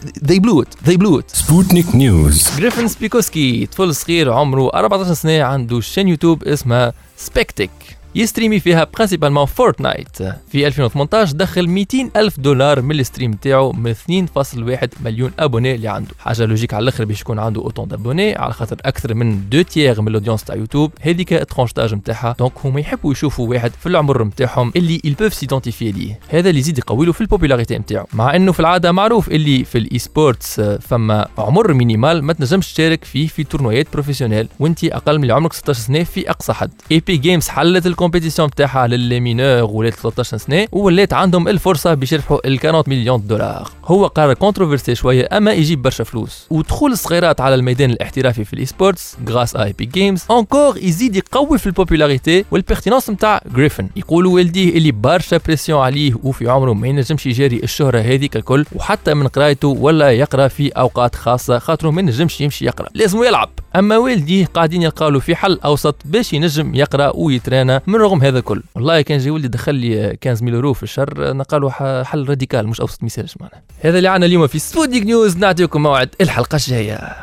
it. 0.64 0.88
They 0.88 0.96
blew 0.96 1.18
it. 1.18 1.28
Sputnik 1.36 1.94
News. 1.94 2.58
جريفن 2.58 2.88
سبيكوسكي 2.88 3.66
طفل 3.66 3.94
صغير 3.94 4.32
عمره 4.32 4.70
14 4.74 5.14
سنة 5.14 5.42
عنده 5.42 5.80
شين 5.80 6.08
يوتيوب 6.08 6.44
اسمها 6.44 6.92
سبيكتيك 7.16 7.70
يستريمي 8.16 8.60
فيها 8.60 8.84
برينسيبالمون 8.94 9.44
فورتنايت 9.46 10.16
في 10.48 10.66
2018 10.66 11.32
دخل 11.36 11.68
200 11.68 12.10
ألف 12.16 12.40
دولار 12.40 12.82
من 12.82 13.00
الستريم 13.00 13.32
تاعو 13.32 13.72
من 13.72 13.94
2.1 13.94 14.88
مليون 15.04 15.32
ابوني 15.38 15.74
اللي 15.74 15.88
عنده 15.88 16.10
حاجة 16.18 16.44
لوجيك 16.44 16.74
على 16.74 16.82
الآخر 16.82 17.04
باش 17.04 17.20
يكون 17.20 17.38
عنده 17.38 17.60
اوتون 17.62 17.88
دابوني 17.88 18.34
على 18.36 18.52
خاطر 18.52 18.76
أكثر 18.84 19.14
من 19.14 19.48
دو 19.48 19.62
تيير 19.62 20.00
من 20.00 20.08
الاودينس 20.08 20.44
تاع 20.44 20.54
يوتيوب 20.56 20.92
هذيك 21.00 21.32
الترونش 21.32 21.72
تاج 21.72 21.94
نتاعها 21.94 22.36
دونك 22.38 22.52
هما 22.64 22.80
يحبوا 22.80 23.12
يشوفوا 23.12 23.48
واحد 23.48 23.72
في 23.80 23.86
العمر 23.86 24.24
نتاعهم 24.24 24.72
اللي 24.76 25.00
ils 25.06 25.24
peuvent 25.24 25.34
s'identifier 25.36 25.82
ليه 25.82 26.18
هذا 26.28 26.48
اللي 26.48 26.60
يزيد 26.60 26.78
يقوي 26.78 27.12
في 27.12 27.20
البوبولاريتي 27.20 27.78
نتاعو 27.78 28.06
مع 28.12 28.36
انه 28.36 28.52
في 28.52 28.60
العاده 28.60 28.92
معروف 28.92 29.28
اللي 29.28 29.64
في 29.64 29.78
الاي 29.78 29.98
سبورتس 29.98 30.60
فما 30.60 31.28
عمر 31.38 31.72
مينيمال 31.72 32.22
ما 32.24 32.32
تنجمش 32.32 32.72
تشارك 32.72 33.04
فيه 33.04 33.26
في 33.28 33.44
تورنويات 33.44 33.86
بروفيسيونيل 33.92 34.48
وانت 34.60 34.84
أقل 34.84 35.18
من 35.18 35.30
عمرك 35.30 35.52
16 35.52 35.80
سنه 35.80 36.02
في 36.04 36.30
اقصى 36.30 36.52
حد 36.52 36.70
اي 36.92 37.00
بي 37.06 37.16
جيمز 37.16 37.48
حلت 37.48 37.86
الكومبيتيسيون 38.04 38.48
بتاعها 38.48 38.86
للي 38.86 39.20
مينور 39.20 39.70
ولات 39.70 39.94
13 39.94 40.36
سنة 40.36 40.66
ولات 40.72 41.12
عندهم 41.12 41.48
الفرصة 41.48 41.94
باش 41.94 42.12
يربحوا 42.12 42.46
ال 42.46 42.66
40 42.66 42.84
مليون 42.86 43.26
دولار 43.26 43.70
هو 43.84 44.06
قرار 44.06 44.34
كونتروفيرسي 44.34 44.94
شوية 44.94 45.28
أما 45.32 45.52
يجيب 45.52 45.82
برشا 45.82 46.04
فلوس. 46.04 46.46
ودخول 46.50 46.92
الصغيرات 46.92 47.40
على 47.40 47.54
الميدان 47.54 47.90
الاحترافي 47.90 48.44
في 48.44 48.52
الاي 48.52 48.66
سبورتس 48.66 49.16
غراس 49.28 49.56
اي 49.56 49.72
بي 49.72 49.84
جيمز 49.84 50.24
انكور 50.30 50.78
يزيد 50.78 51.16
يقوي 51.16 51.58
في 51.58 51.66
البوبولاريتي 51.66 52.44
والبيرتينونس 52.50 53.10
نتاع 53.10 53.40
جريفن 53.54 53.88
يقولوا 53.96 54.34
والديه 54.34 54.76
اللي 54.78 54.92
برشا 54.92 55.36
بريسيون 55.46 55.80
عليه 55.80 56.14
وفي 56.22 56.48
عمره 56.48 56.72
ما 56.72 56.88
ينجمش 56.88 57.26
يجاري 57.26 57.60
الشهرة 57.62 57.98
هذه 58.00 58.26
ككل 58.26 58.64
وحتى 58.74 59.14
من 59.14 59.28
قرايته 59.28 59.68
ولا 59.68 60.10
يقرأ 60.10 60.48
في 60.48 60.68
أوقات 60.68 61.14
خاصة 61.14 61.58
خاطره 61.58 61.90
ما 61.90 62.00
ينجمش 62.00 62.40
يمشي 62.40 62.64
يقرأ. 62.64 62.88
لازم 62.94 63.22
يلعب. 63.24 63.50
أما 63.76 63.96
والديه 63.96 64.46
قاعدين 64.46 64.82
يلقاو 64.82 65.08
له 65.08 65.20
في 65.20 65.36
حل 65.36 65.60
أوسط 65.64 65.96
باش 66.04 66.32
ينجم 66.32 66.74
يقرأ 66.74 67.12
ويترانا 67.14 67.80
من 67.94 68.00
رغم 68.00 68.22
هذا 68.22 68.40
كل 68.40 68.62
والله 68.74 69.00
كان 69.00 69.18
جاي 69.18 69.30
ولدي 69.30 69.48
دخل 69.48 69.74
لي 69.74 70.16
15 70.24 70.44
ميل 70.44 70.54
يورو 70.54 70.72
في 70.72 70.82
الشهر 70.82 71.32
نلقى 71.32 72.04
حل 72.04 72.28
راديكال 72.28 72.68
مش 72.68 72.80
أوسط 72.80 73.02
ميساج 73.02 73.34
معناها 73.40 73.62
هذا 73.80 73.98
اللي 73.98 74.08
عنا 74.08 74.26
اليوم 74.26 74.46
في 74.46 74.58
سبوتنيك 74.58 75.02
نيوز 75.02 75.36
نعطيكم 75.36 75.82
موعد 75.82 76.08
الحلقة 76.20 76.56
الجاية. 76.56 77.16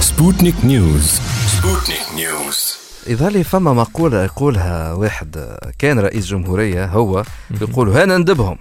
سبوتنيك 0.00 0.54
نيوز. 0.64 1.20
سبوتنيك 1.46 2.14
نيوز. 2.14 2.74
يظهر 3.06 3.30
لي 3.30 3.44
فما 3.44 3.72
مقولة 3.72 4.24
يقولها 4.24 4.92
واحد 4.92 5.56
كان 5.78 5.98
رئيس 5.98 6.26
جمهورية 6.26 6.84
هو 6.84 7.24
يقول 7.60 7.88
هنا 7.88 8.18
ندبهم 8.18 8.58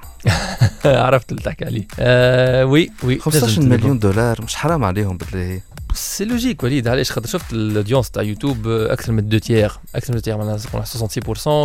عرفت 0.85 1.31
اللي 1.31 1.41
تحكي 1.41 1.65
عليه. 1.65 1.87
آه 1.99 2.65
وي 2.65 2.91
وي 3.03 3.19
15 3.19 3.61
مليون 3.61 3.99
دولار 3.99 4.41
مش 4.41 4.55
حرام 4.55 4.83
عليهم 4.83 5.17
بالله. 5.17 5.61
سي 5.99 6.25
لوجيك 6.25 6.63
وليد 6.63 6.87
علاش 6.87 7.11
خاطر 7.11 7.27
شفت 7.27 7.53
الاودينس 7.53 8.11
تاع 8.11 8.23
يوتيوب 8.23 8.67
أكثر 8.67 9.11
من 9.11 9.29
دو 9.29 9.37
تيير 9.37 9.71
أكثر 9.95 10.13
من 10.13 10.15
دو 10.15 10.23
تيير 10.23 10.37
معناها 10.37 10.57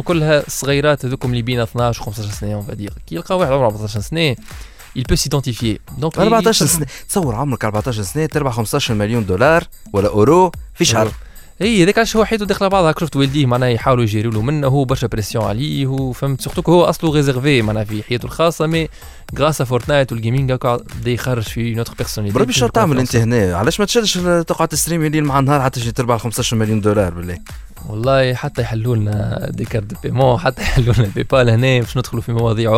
66% 0.00 0.04
كلها 0.04 0.44
صغيرات 0.48 1.04
هذوكم 1.04 1.30
اللي 1.30 1.42
بين 1.42 1.60
12 1.60 2.02
و 2.02 2.04
15 2.04 2.30
سنه 2.30 2.54
اون 2.54 2.62
فادير 2.62 2.92
كي 3.06 3.14
يلقى 3.14 3.38
واحد 3.38 3.52
عمره 3.52 3.66
14 3.66 4.00
سنه 4.00 4.36
il 4.96 5.02
peut 5.02 5.16
s'identifier. 5.16 5.78
Donc 6.00 6.18
14 6.18 6.66
سنه 6.66 6.86
تصور 7.08 7.34
عمرك 7.34 7.64
14 7.64 8.02
سنه 8.02 8.26
تربح 8.26 8.52
15 8.52 8.94
مليون 8.94 9.26
دولار 9.26 9.64
ولا 9.92 10.08
أورو 10.08 10.52
في 10.74 10.84
شهر. 10.84 11.12
إي 11.62 11.84
هذاك 11.84 11.98
علاش 11.98 12.16
هو 12.16 12.24
حياته 12.24 12.46
داخله 12.46 12.68
بعضها 12.68 12.94
شفت 13.00 13.16
والديه 13.16 13.46
معناها 13.46 13.68
يحاولوا 13.68 14.02
يجيروا 14.04 14.32
له 14.32 14.42
منه 14.42 14.66
هو 14.66 14.84
برشا 14.84 15.06
بريسيون 15.06 15.44
عليه 15.44 16.12
فهمت. 16.12 16.40
سورتو 16.40 16.72
هو 16.72 16.84
أصله 16.84 17.14
ريزيرفي 17.14 17.62
معناها 17.62 17.84
في 17.84 18.02
حياته 18.02 18.24
الخاصة 18.26 18.66
مي 18.66 18.88
غراس 19.38 19.62
فورتنايت 19.62 20.12
والجيمنج 20.12 20.52
هكا 20.52 20.76
بدا 21.00 21.10
يخرج 21.10 21.42
في 21.42 21.74
نوتر 21.74 21.94
بيرسوناليتي 21.98 22.38
بربي 22.38 22.52
شو 22.52 22.66
تعمل 22.68 22.98
أنت 22.98 23.16
هنا؟ 23.16 23.56
علاش 23.56 23.80
ما 23.80 23.86
تشدش 23.86 24.14
تقعد 24.46 24.68
تستريم 24.68 25.04
الليل 25.04 25.24
مع 25.24 25.38
النهار 25.38 25.60
حتى 25.62 25.80
تجي 25.80 25.92
تربح 25.92 26.16
15 26.16 26.56
مليون 26.56 26.80
دولار 26.80 27.14
بالله؟ 27.14 27.38
والله 27.88 28.34
حتى 28.34 28.62
يحلوا 28.62 28.96
لنا 28.96 29.46
دي 29.50 29.64
كارت 29.64 29.84
دو 29.84 29.96
بيمون 30.02 30.38
حتى 30.38 30.62
يحلوا 30.62 30.94
لنا 30.94 31.10
باي 31.14 31.24
بال 31.24 31.50
هنا 31.50 31.80
باش 31.80 31.96
ندخلوا 31.96 32.22
في 32.22 32.32
مواضيع 32.32 32.70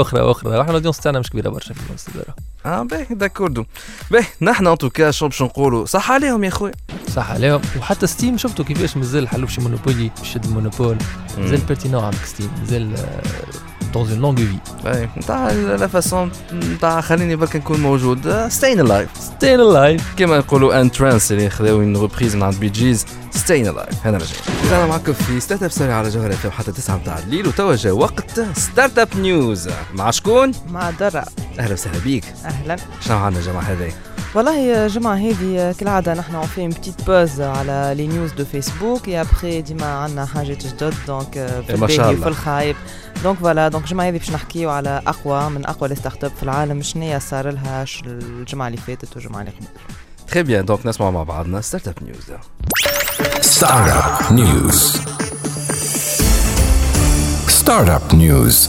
أخرى 0.00 0.20
أخرى. 0.30 0.60
إحنا 0.60 0.70
الاودينس 0.70 1.00
تاعنا 1.00 1.18
مش 1.18 1.30
كبيرة 1.30 1.48
برشا 1.50 1.74
في 1.74 1.90
الاستداره 1.90 2.34
آه 2.66 2.82
باهي 2.82 3.06
داكوردو 3.10 3.64
باهي 4.10 4.26
نحن 4.40 4.66
ان 4.66 4.78
توكا 4.78 5.10
شو 5.10 5.28
باش 5.28 5.42
نقولوا. 5.42 5.86
صح 5.86 6.10
عليهم 6.10 6.44
يا 6.44 6.50
خويا 6.50 6.72
صح 7.14 7.30
عليهم. 7.30 7.60
وحتى 7.78 8.06
ستيم 8.06 8.38
شفتوا 8.38 8.64
كيفاش 8.64 8.96
مازال 8.96 9.28
حلوا 9.28 9.48
شي 9.48 9.60
مونوبولي 9.60 10.10
شد 10.22 10.44
المونوبول 10.44 10.96
مازال 11.38 11.60
بيرتينون 11.60 12.04
عندك 12.04 12.24
ستيم 12.24 12.50
مازال 12.60 12.96
dans 13.92 14.06
une 14.06 14.22
longue 14.22 14.40
vie. 14.40 14.86
اي 14.86 15.08
نتاع 15.16 15.52
لا 15.52 15.86
فاسون 15.86 16.32
نتاع 16.52 17.00
خليني 17.00 17.36
برك 17.36 17.56
نكون 17.56 17.80
موجود. 17.80 18.48
ستين 18.48 18.80
الايف 18.80 19.08
ستين 19.20 19.60
الايف 19.60 20.14
كما 20.16 20.38
نقولوا 20.38 20.80
ان 20.80 20.90
ترانس 20.90 21.32
اللي 21.32 21.50
خذاو 21.50 21.78
من 21.78 21.96
ريبريز 21.96 22.36
من 22.36 22.42
عند 22.42 22.54
بي 22.54 22.68
جيز 22.68 23.06
ستين 23.30 23.68
الايف 23.68 24.06
هنا 24.06 24.18
رجع. 24.18 24.34
أنا 24.70 24.86
معكم 24.86 25.12
في 25.12 25.40
ستارت 25.40 25.62
اب 25.62 25.70
سوري 25.70 25.92
على 25.92 26.08
جوهر 26.08 26.30
أف 26.30 26.50
حتى 26.50 26.72
9 26.72 26.96
نتاع 26.96 27.18
الليل 27.18 27.48
وتوا 27.48 27.76
جا 27.76 27.92
وقت 27.92 28.40
ستارت 28.56 28.98
اب 28.98 29.08
نيوز 29.16 29.68
مع 29.94 30.10
شكون؟ 30.10 30.52
مع 30.68 30.90
درع. 30.90 31.24
أهلا 31.58 31.72
وسهلا 31.72 31.98
بيك. 31.98 32.24
أهلا. 32.44 32.76
شنو 33.00 33.16
عندنا 33.16 33.40
الجماعه 33.40 33.62
هذه؟ 33.62 33.92
والله 34.34 34.86
الجمعة 34.86 35.14
هذه 35.14 35.74
كالعادة 35.78 36.14
نحن 36.14 36.42
on 36.42 36.46
fait 36.46 36.62
une 36.62 36.74
petite 36.74 37.04
pause 37.06 37.40
على 37.40 37.94
لي 37.96 38.06
نيوز 38.06 38.32
دو 38.32 38.44
فيسبوك 38.44 39.02
et 39.06 39.26
après 39.26 39.44
ديما 39.44 39.86
عندنا 39.86 40.26
حاجات 40.26 40.66
جدد 40.66 40.94
دونك 41.06 41.32
في 41.66 41.74
الباهي 41.74 42.14
وفي 42.14 42.28
الخايب. 42.28 42.76
دونك 43.22 43.38
فوالا 43.38 43.68
دونك 43.68 43.84
الجمعة 43.84 44.08
هذه 44.08 44.18
باش 44.18 44.30
نحكيو 44.30 44.70
على 44.70 45.02
أقوى 45.06 45.50
من 45.50 45.66
أقوى 45.66 45.90
الستارت 45.90 46.24
اب 46.24 46.32
في 46.36 46.42
العالم 46.42 46.82
شنو 46.82 47.18
صار 47.18 47.50
لها 47.50 47.84
الجمعة 48.06 48.66
اللي 48.66 48.78
فاتت 48.78 49.16
والجمعة 49.16 49.40
اللي 49.40 49.50
قبل. 49.50 49.66
تري 50.28 50.42
بيان 50.42 50.64
دونك 50.64 50.86
نسمع 50.86 51.10
مع 51.10 51.22
بعضنا 51.22 51.60
ستارت 51.60 51.88
اب 51.88 51.94
نيوز 52.02 52.38
ستارت 53.40 53.92
اب 53.92 54.32
نيوز 54.32 54.96
ستارت 57.48 57.88
اب 57.88 58.14
نيوز 58.14 58.68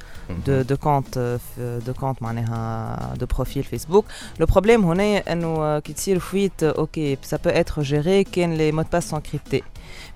de, 0.46 0.62
de 0.62 0.74
compte 0.74 1.18
de 1.58 1.92
compte 1.92 2.22
معناها 2.22 3.14
de 3.20 3.26
profil 3.26 3.62
Facebook 3.62 4.04
le 4.40 4.46
problème 4.46 4.84
هنا 4.84 5.32
انه 5.32 5.78
كي 5.78 5.92
تصير 5.92 6.18
فويت 6.18 6.62
اوكي 6.62 7.16
ça 7.16 7.36
peut 7.38 7.54
être 7.54 7.82
géré 7.82 8.24
كان 8.32 8.56
les 8.58 8.72
mots 8.72 8.82
de 8.82 8.88
passe 8.88 9.06
sont 9.06 9.20
cryptés 9.20 9.64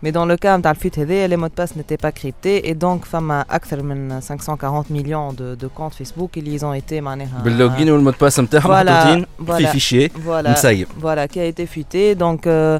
Mais 0.03 0.13
dans 0.13 0.27
le 0.27 0.37
cas 0.37 0.59
de 0.59 0.75
fuite 0.75 0.97
les 0.97 1.37
mots 1.37 1.49
de 1.49 1.55
passe 1.61 1.77
n'étaient 1.77 2.03
pas 2.07 2.13
cryptés 2.13 2.69
et 2.69 2.75
donc 2.75 3.05
femme 3.05 3.45
أكثر 3.51 3.83
من 3.83 4.21
540 4.21 4.91
millions 4.91 5.33
de, 5.33 5.55
de 5.55 5.69
comptes 5.69 5.95
Facebook 5.95 6.37
ils 6.37 6.65
ont 6.65 6.75
été 6.75 7.01
معناها 7.01 7.43
باللوجين 7.45 7.91
والمود 7.91 8.15
باس 8.21 8.41
نتاعهم 8.41 8.71
محطوطين 8.71 9.27
في 9.47 9.67
فيشي 9.67 10.09
voilà, 10.09 10.49
مسيب 10.51 10.89
voilà 11.03 11.29
qui 11.29 11.41
a 11.41 11.45
été 11.45 11.67
fuité 11.67 12.15
donc 12.15 12.47
euh, 12.47 12.79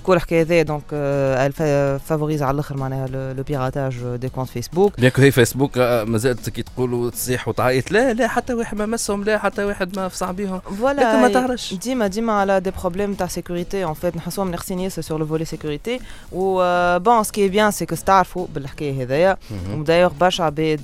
Coup, 0.00 0.10
الحكاية 0.10 0.64
euh, 0.64 1.46
elle 1.46 1.52
favorise 2.08 2.42
على 2.42 2.50
الآخر 2.50 2.76
معناها 2.76 3.06
لو 3.06 3.42
بيراتاج 3.42 4.16
دي 4.16 4.28
كونت 4.28 4.48
فيسبوك 4.48 5.00
بيان 5.00 5.12
هي 5.16 5.30
فيسبوك 5.30 5.78
مازالت 5.78 6.50
كي 6.50 6.62
تقولوا 6.62 7.10
تصيح 7.10 7.48
وتعيط 7.48 7.92
لا 7.92 8.12
لا 8.12 8.28
حتى 8.28 8.54
واحد 8.54 8.78
ما 8.78 8.86
مسهم 8.86 9.24
لا 9.24 9.38
حتى 9.38 9.64
واحد 9.64 9.96
ما 9.96 10.08
فصع 10.08 10.30
بهم 10.30 10.60
فوالا 10.60 11.20
ما 11.20 11.28
تعرفش 11.28 11.74
ديما 11.74 12.06
ديما 12.06 12.32
على 12.32 12.60
دي 12.60 12.70
بروبليم 12.80 13.14
تاع 13.14 13.26
سيكوريتي 13.26 13.84
ان 13.84 13.94
فيت 13.94 14.16
نحسوهم 14.16 14.50
ناقصين 14.50 14.80
ياسر 14.80 15.02
سور 15.02 15.18
لو 15.18 15.26
فولي 15.26 15.44
سيكوريتي 15.44 16.00
و 16.32 16.62
بون 16.98 17.22
سكي 17.22 17.48
بيان 17.48 17.70
سي 17.70 17.86
كو 17.86 17.94
تعرفوا 17.94 18.46
بالحكايه 18.54 19.02
هذايا 19.02 19.36
ودايوغ 19.70 20.12
برشا 20.20 20.44
عباد 20.44 20.82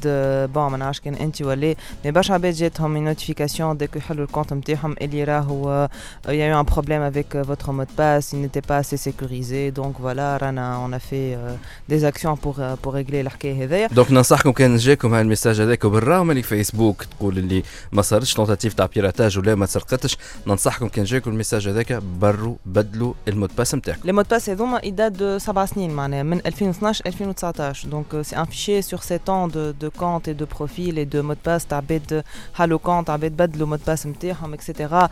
بون 0.55 0.71
ما 0.71 0.77
نعرفش 0.77 1.01
كان 1.01 1.15
انت 1.15 1.43
ولا 1.43 1.75
مي 2.05 2.11
برشا 2.11 2.35
عباد 2.35 2.55
جاتهم 2.55 2.97
نوتيفيكاسيون 2.97 3.77
ديك 3.77 3.97
يحلوا 3.97 4.25
الكونت 4.25 4.53
نتاعهم 4.53 4.97
اللي 5.03 5.25
راهو 5.25 5.89
يا 6.29 6.47
يو 6.47 6.61
ان 6.61 6.65
بروبليم 6.65 7.03
افيك 7.03 7.43
فوتر 7.43 7.73
مود 7.73 7.89
باس 7.99 8.37
pas 8.69 8.81
assez 8.81 8.98
sécurisé 8.98 9.72
donc 9.72 9.94
voilà 10.00 10.38
Rana 10.38 10.80
on 10.86 10.92
a 10.94 11.00
fait 11.00 11.30
euh, 11.36 11.56
des 11.90 12.06
actions 12.06 12.36
pour 12.38 12.56
euh, 12.60 12.76
pour 12.82 12.94
régler 12.94 13.20
الحكايه 13.22 13.64
هذايا 13.64 13.88
دونك 13.88 14.12
ننصحكم 14.12 14.52
كان 14.52 14.78
جاكم 14.78 15.14
هاي 15.14 15.22
الميساج 15.22 15.62
هذاك 15.62 15.86
وبالرغم 15.86 16.32
اللي 16.32 16.44
فيسبوك 16.44 17.04
تقول 17.04 17.38
اللي 17.38 17.64
ما 17.92 18.02
صارتش 18.02 18.34
تونتاتيف 18.34 18.74
تاع 18.74 18.86
بيراتاج 18.86 19.38
ولا 19.38 19.56
ما 19.56 19.66
سرقتش 19.66 20.18
ننصحكم 20.48 20.88
كان 20.88 21.06
جاكم 21.06 21.32
الميساج 21.32 21.68
هذاك 21.68 21.94
بروا 21.94 22.56
بدلوا 22.66 23.14
المود 23.28 23.52
باس 23.58 23.76
نتاعكم 23.76 24.02
لي 24.06 24.12
مود 24.12 24.28
باس 24.32 24.50
هذوما 24.50 24.82
يدات 24.84 25.12
دو 25.12 25.38
سبع 25.38 25.66
سنين 25.66 25.92
معناها 25.92 26.24
من 26.24 26.42
2012 26.46 27.06
2019 27.06 27.90
دونك 27.90 28.22
سي 28.22 28.38
ان 28.38 28.46
فيشي 28.46 28.82
سور 28.82 29.00
7 29.00 29.30
ans 29.30 29.48
de 29.48 29.74
de 29.84 29.90
compte 29.90 30.28
et 30.28 30.34
de 30.42 30.46
profil 30.46 30.98
et 30.98 31.06
de 31.06 31.22
mot 31.22 31.34
de 31.34 31.40
passe 31.50 31.68
تاع 31.70 31.78
عباد 31.78 32.24
حلوا 32.54 32.80
كونت 32.80 33.10
عباد 33.10 33.32
بدلوا 33.32 33.68
مود 33.68 33.80
باس 33.88 34.08
نتاعهم 34.08 34.54
اكسيتيرا 34.54 35.10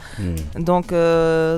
دونك 0.55 0.93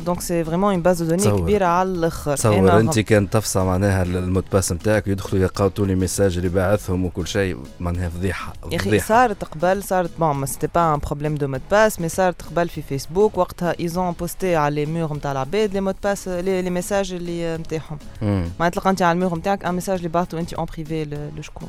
دونك 0.05 0.21
سي 0.21 0.43
فريمون 0.43 0.73
اون 0.73 0.81
باز 0.81 1.03
دو 1.03 1.15
دوني 1.15 1.41
كبيره 1.41 1.65
على 1.65 1.89
الآخر 2.26 2.36
تصور 2.36 2.80
أنت 2.80 2.98
كان 2.98 3.30
تفصى 3.30 3.58
معناها 3.58 4.02
المود 4.02 4.44
باس 4.52 4.72
نتاعك 4.72 5.08
يدخلوا 5.08 5.42
يلقاو 5.42 5.68
طول 5.68 5.90
الميساج 5.90 6.36
اللي 6.36 6.48
باعثهم 6.48 7.04
وكل 7.04 7.26
شيء 7.26 7.58
معناها 7.80 8.08
فضيحة 8.08 8.52
يا 8.72 8.76
أخي 8.76 8.98
صارت 8.98 9.44
قبل 9.44 9.82
صارت 9.82 10.10
بون 10.18 10.36
ما 10.36 10.46
سيتي 10.46 10.66
با 10.74 10.94
ان 10.94 10.98
بروبليم 10.98 11.34
دو 11.34 11.48
مود 11.48 11.60
باس 11.70 12.00
مي 12.00 12.08
صارت 12.08 12.42
قبل 12.42 12.68
في 12.68 12.82
فيسبوك 12.82 13.38
وقتها 13.38 13.74
ايزون 13.80 14.12
بوستي 14.12 14.56
على 14.56 14.84
لي 14.84 14.92
مور 14.92 15.14
نتاع 15.16 15.32
العباد 15.32 15.74
لي 15.74 15.80
مود 15.80 15.96
باس 16.04 16.28
لي 16.28 16.70
ميساج 16.70 17.12
اللي 17.12 17.56
نتاعهم. 17.56 17.98
معناتها 18.22 18.68
تلقى 18.68 18.90
أنت 18.90 19.02
على 19.02 19.16
المور 19.16 19.38
نتاعك 19.38 19.64
ان 19.64 19.74
ميساج 19.74 19.96
اللي 19.96 20.08
بعثته 20.08 20.40
أنت 20.40 20.54
اون 20.54 20.66
بريفي 20.66 21.04
لشكون 21.36 21.68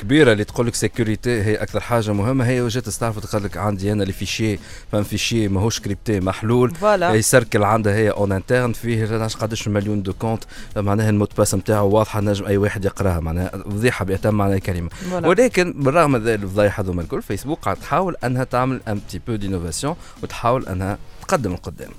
الكبيره 0.01 0.31
اللي 0.31 0.43
تقول 0.43 0.67
لك 0.67 0.75
سيكوريتي 0.75 1.43
هي 1.43 1.55
أكثر 1.55 1.79
حاجة 1.79 2.13
مهمة. 2.13 2.45
هي 2.45 2.61
وجات 2.61 2.85
تستعرف 2.85 3.19
تقول 3.19 3.43
لك 3.43 3.57
عندي 3.57 3.91
أنا 3.91 4.03
اللي 4.03 4.13
فيشي 4.13 4.59
فهم 4.91 5.03
فيشي 5.03 5.47
ماهوش 5.47 5.79
كريبتي 5.79 6.19
محلول. 6.19 6.75
فوالا 6.75 7.13
يسركل 7.13 7.63
عندها 7.63 7.95
هي 7.95 8.09
اون 8.09 8.31
انترن 8.31 8.73
فيه 8.73 9.05
قداش 9.27 9.67
مليون 9.67 10.03
دو 10.03 10.13
كونت 10.13 10.43
معناها 10.75 11.09
الموت 11.09 11.37
باس 11.37 11.55
نتاعو 11.55 11.89
واضحة 11.89 12.21
نجم 12.21 12.45
أي 12.45 12.57
واحد 12.57 12.85
يقراها 12.85 13.19
معناها 13.19 13.49
فضيحه 13.49 14.05
باتم 14.05 14.33
معناها 14.35 14.57
كلمه 14.57 14.89
فوالا 14.89 15.27
ولكن 15.27 15.73
بالرغم 15.77 16.11
من 16.11 16.27
الفضايح 16.27 16.79
هذوما 16.79 17.01
الكل 17.01 17.21
فيسبوك 17.21 17.59
قاعد 17.59 17.77
تحاول 17.77 18.15
أنها 18.23 18.43
تعمل 18.43 18.81
ان 18.87 18.99
بتي 18.99 19.21
بو 19.27 19.35
دينوفاسيون 19.35 19.95
وتحاول 20.23 20.67
أنها 20.67 20.97
تقدم 21.21 21.51
القدام. 21.51 21.91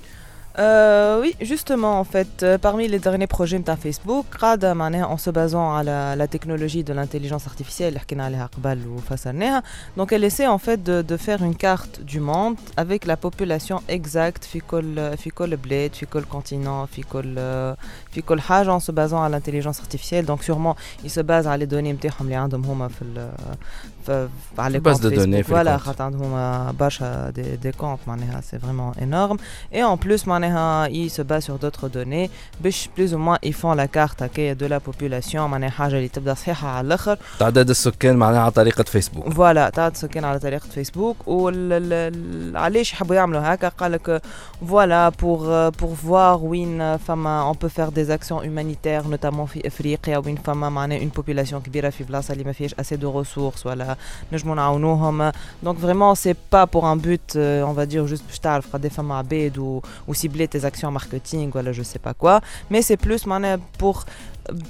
Euh, 0.58 1.20
oui, 1.20 1.34
justement, 1.40 1.98
en 1.98 2.04
fait, 2.04 2.42
euh, 2.42 2.58
parmi 2.58 2.86
les 2.86 2.98
derniers 2.98 3.26
projets 3.26 3.58
de 3.58 3.74
Facebook, 3.74 4.26
en 4.42 5.16
se 5.16 5.30
basant 5.30 5.74
à 5.74 5.82
la, 5.82 6.26
technologie 6.28 6.84
de 6.84 6.92
l'intelligence 6.92 7.46
artificielle, 7.46 7.98
donc 9.96 10.12
elle 10.12 10.24
essaie 10.24 10.46
en 10.46 10.58
fait 10.58 10.82
de, 10.82 11.16
faire 11.16 11.42
une 11.42 11.54
carte 11.54 12.02
du 12.02 12.20
monde 12.20 12.56
avec 12.76 13.06
la 13.06 13.16
population 13.16 13.82
exacte, 13.88 14.44
ficole 14.44 14.98
euh, 14.98 15.56
bled, 15.56 15.94
ficole 15.94 16.24
continent, 16.26 16.86
ficole 16.86 17.38
haj, 18.48 18.68
en 18.68 18.80
se 18.80 18.92
basant 18.92 19.22
à 19.22 19.28
l'intelligence 19.28 19.80
artificielle. 19.80 20.26
Donc 20.26 20.42
sûrement, 20.42 20.76
ils 21.04 21.10
se 21.10 21.20
basent 21.20 21.48
à 21.48 21.56
les 21.56 21.66
données 21.66 21.94
عندهم 24.07 24.07
هما 24.07 24.07
في 24.07 24.11
ال 24.11 24.29
في 24.55 24.61
على 24.61 24.79
les 24.79 24.81
base 24.81 24.97
comptes 24.97 25.01
de 25.03 25.15
données 25.15 25.43
Facebook. 25.43 25.45
في 25.45 25.53
les 25.53 25.57
Voilà, 25.57 25.77
comptes. 25.77 25.81
خاطر 25.81 26.03
عندهم 26.03 26.71
برشا 26.79 27.31
des, 27.35 27.65
des 27.67 27.77
comptes 27.81 28.07
معناها 28.07 28.41
c'est 28.41 28.57
vraiment 28.57 28.93
énorme. 29.01 29.37
Et 29.73 29.83
en 29.83 29.97
plus, 29.97 30.27
معناها, 30.27 30.87
ils 30.89 31.09
se 31.11 31.21
basent 31.21 31.45
sur 31.45 31.57
d'autres 31.59 31.87
données. 31.89 32.29
باش 32.61 32.89
plus 32.99 33.13
ou 33.13 33.17
moins, 33.17 33.37
ils 33.45 33.53
font 33.53 33.73
la 33.73 33.87
carte 33.87 34.21
هكايا 34.23 34.53
de 34.53 34.67
la 34.69 34.79
population. 34.79 35.35
معناها 35.35 35.69
حاجة 35.69 35.95
اللي 35.97 36.07
تبدا 36.07 36.33
صحيحة 36.33 36.67
على 36.67 36.87
الآخر. 36.87 37.17
تعداد 37.39 37.69
السكان 37.69 38.15
معناها 38.15 38.41
على 38.41 38.51
طريقه 38.51 38.83
فيسبوك 38.83 39.29
فوالا 39.33 39.69
تعد 39.69 39.97
سكان 39.97 40.25
على 40.25 40.39
طريقة 40.39 40.67
فيسبوك 40.69 41.17
وعلاش 41.27 42.93
يحبوا 42.93 43.15
يعملوا 43.15 43.53
هكا 43.53 43.67
قال 43.69 43.91
لك 43.91 44.21
فوالا 44.69 45.09
pour 45.11 45.39
pour 45.81 46.07
voir 46.09 46.41
وين 46.43 46.97
فما 46.97 47.53
on 47.53 47.55
peut 47.55 47.69
faire 47.69 47.91
des 47.91 48.09
actions 48.11 48.41
humanitaires 48.43 49.07
notamment 49.13 49.45
في 49.45 49.67
افريقيا 49.67 50.17
وين 50.17 50.35
فما 50.35 50.69
معناها 50.69 50.99
une 50.99 51.19
population 51.19 51.55
كبيرة 51.55 51.89
في 51.89 52.03
بلاصة 52.03 52.31
اللي 52.31 52.43
ما 52.43 52.51
فيهاش 52.51 52.73
assez 52.73 52.97
de 52.99 53.05
ressources 53.23 53.65
ولا 53.65 53.90
نجموا 54.31 54.55
نعاونوهم 54.55 55.31
donc 55.63 55.75
vraiment 55.79 56.15
c'est 56.15 56.37
pas 56.55 56.67
pour 56.67 56.85
un 56.85 56.95
but 56.95 57.35
euh, 57.35 57.63
on 57.63 57.73
va 57.73 57.85
dire 57.85 58.07
juste 58.07 58.23
باش 58.27 58.39
تعرف 58.39 58.75
قد 58.75 58.87
فما 58.87 59.17
عباد 59.17 59.57
و, 59.57 59.81
ou 60.09 60.13
cibler 60.13 60.47
tes 60.47 60.65
actions 60.65 60.91
marketing 60.91 61.55
ولا 61.55 61.73
je 61.73 61.81
sais 61.81 61.99
pas 62.07 62.13
quoi 62.13 62.41
mais 62.71 62.81
c'est 62.81 63.07
plus 63.07 63.27
معناها 63.27 63.59
pour 63.83 64.05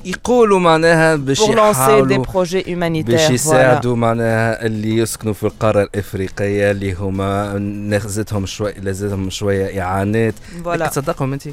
يقولوا 0.06 0.60
معناها 0.60 1.15
باش 1.15 1.41
pour 1.41 1.43
lancer 1.43 1.50
des 1.50 1.52
يحاولوا 1.56 2.26
projets 2.26 2.65
باش 2.65 2.65
humanitaires 2.65 3.28
voilà. 3.28 3.32
يساعدوا 3.32 3.95
معناها 3.95 4.65
اللي 4.65 4.97
يسكنوا 4.97 5.34
في 5.34 5.43
القاره 5.43 5.84
الافريقيه 5.84 6.71
اللي 6.71 6.93
هما 6.93 7.58
ناخذتهم 7.60 8.45
شوي 8.45 8.73
لازمهم 8.73 9.30
شويه 9.30 9.82
اعانات 9.82 10.34
فوالا 10.63 10.88
تصدقهم 10.88 11.34
انت؟ 11.34 11.47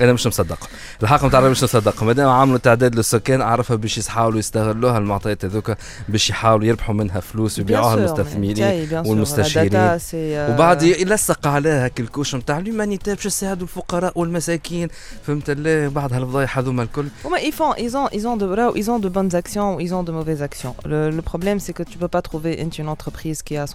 أنا 0.00 0.12
مش 0.12 0.26
مصدق. 0.26 0.58
الحق 1.02 1.24
نتاع 1.24 1.40
مش 1.40 1.62
مصدق. 1.62 2.02
ما 2.02 2.12
دام 2.12 2.28
عملوا 2.28 2.58
تعداد 2.58 2.94
للسكان 2.94 3.40
اعرفها 3.40 3.76
باش 3.76 3.98
يحاولوا 3.98 4.38
يستغلوها 4.38 4.98
المعطيات 4.98 5.44
هذوك 5.44 5.72
باش 6.08 6.30
يحاولوا 6.30 6.66
يربحوا 6.66 6.94
منها 6.94 7.20
فلوس 7.20 7.58
ويبيعوها 7.58 7.96
للمستثمرين 7.96 8.88
والمستشارين 8.92 9.98
وبعد 10.30 10.82
يلصق 10.82 11.46
عليها 11.46 11.84
هاك 11.84 12.00
الكوش 12.00 12.34
نتاع 12.34 12.58
لومانيتير 12.58 13.14
باش 13.14 13.26
يساعدوا 13.26 13.62
الفقراء 13.62 14.12
والمساكين. 14.18 14.88
فهمت 15.26 15.50
بعد 15.94 16.12
هالفضايح 16.12 16.58
هذوما 16.58 16.82
الكل. 16.82 17.06
هما 17.24 17.38
يفون 17.38 17.72
ايزون 17.72 18.06
ايزون 18.06 18.38
دو 18.38 18.54
راو 18.54 18.76
ايزون 18.76 19.00
دو 19.00 19.08
بونز 19.08 19.34
اكسيون 19.34 19.78
ايزون 19.78 20.04
دو 20.04 20.12
موفيز 20.12 20.42
اكسيون 20.42 20.74
لو 20.86 21.22
بروبليم 21.22 21.58
سي 21.58 21.72
كو 21.72 21.82
تو 21.82 22.06
با 22.06 22.20
تروفي 22.20 22.62
انت 22.62 22.80
اون 22.80 22.88
انتربريز 22.88 23.42
كي 23.42 23.66
100% 23.66 23.72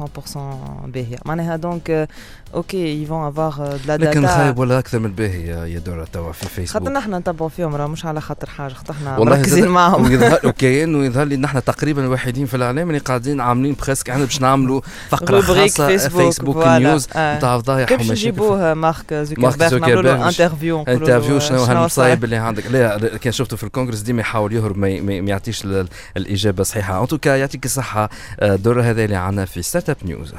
باهيه 0.85 1.17
معناها 1.25 1.55
دونك 1.55 2.09
أوكي 2.53 3.03
يفون 3.03 3.27
افوار 3.27 3.53
دو 3.53 3.63
لا 3.87 3.95
داتا 3.95 4.19
لكن 4.19 4.27
خايب 4.27 4.59
ولا 4.59 4.79
أكثر 4.79 4.99
من 4.99 5.11
باهيه 5.11 5.65
يا 5.65 5.79
دورات 5.79 6.12
توا 6.13 6.31
في 6.31 6.45
فيسبوك 6.49 6.83
خاطر 6.83 6.93
نحن 6.93 7.13
نتبعوا 7.15 7.49
فيهم 7.49 7.75
راه 7.75 7.87
مش 7.87 8.05
على 8.05 8.21
خاطر 8.21 8.49
حاجة 8.49 8.73
خاطر 8.73 8.91
إحنا 8.93 9.19
مركزين 9.19 9.67
معاهم. 9.67 10.03
ويظهر 10.03 10.39
وكأنه 10.47 11.05
يظهر 11.05 11.25
لي 11.25 11.37
نحن 11.37 11.63
تقريبا 11.63 12.05
الوحيدين 12.05 12.45
في 12.45 12.57
الاعلام 12.57 12.87
اللي 12.89 12.99
قاعدين 12.99 13.41
عاملين 13.41 13.75
بريسك 13.85 14.09
إحنا 14.09 14.23
باش 14.25 14.41
نعملوا 14.41 14.81
فقرة 15.09 15.41
خاصة 15.41 15.87
فيسبوك 15.87 16.21
فيسبوك. 16.21 16.67
نيوز 16.67 17.07
آه. 17.15 17.37
نتاع 17.37 17.57
فضايح 17.57 17.89
كيف 17.89 17.97
باش 17.97 18.07
ومشاكل 18.09 18.21
نجيبوه 18.29 18.73
مارك 18.73 18.95
مارك 19.13 19.23
زوكربيرغ؟ 19.23 19.57
نعملوا 19.57 19.69
زوكربيرغ. 19.69 20.01
له 20.17 20.27
انترفيو 20.29 20.83
انترفيو 20.87 21.39
شنو. 21.39 21.63
هالمصايب 21.63 22.23
اللي 22.23 22.35
عندك؟ 22.35 22.63
لا 22.71 23.17
كان 23.17 23.33
شفته 23.33 23.57
في 23.57 23.63
الكونغرس 23.63 23.99
ديما 23.99 24.21
يحاول 24.21 24.53
يهرب 24.53 24.77
ما, 24.77 24.89
يعطيش 25.13 25.65
ال- 25.65 25.87
الإجابة 26.17 26.61
الصحيحه 26.61 27.01
ان 27.03 27.07
توكا 27.07 27.29
يعطيك 27.35 27.65
الصحة 27.65 28.09
آه، 28.39 28.55
الدور 28.55 28.81
هذا 28.81 29.03
اللي 29.05 29.15
عندنا 29.15 29.45
في 29.45 29.61
ستارت 29.61 29.89
اب 29.89 29.97
نيوز 30.05 30.33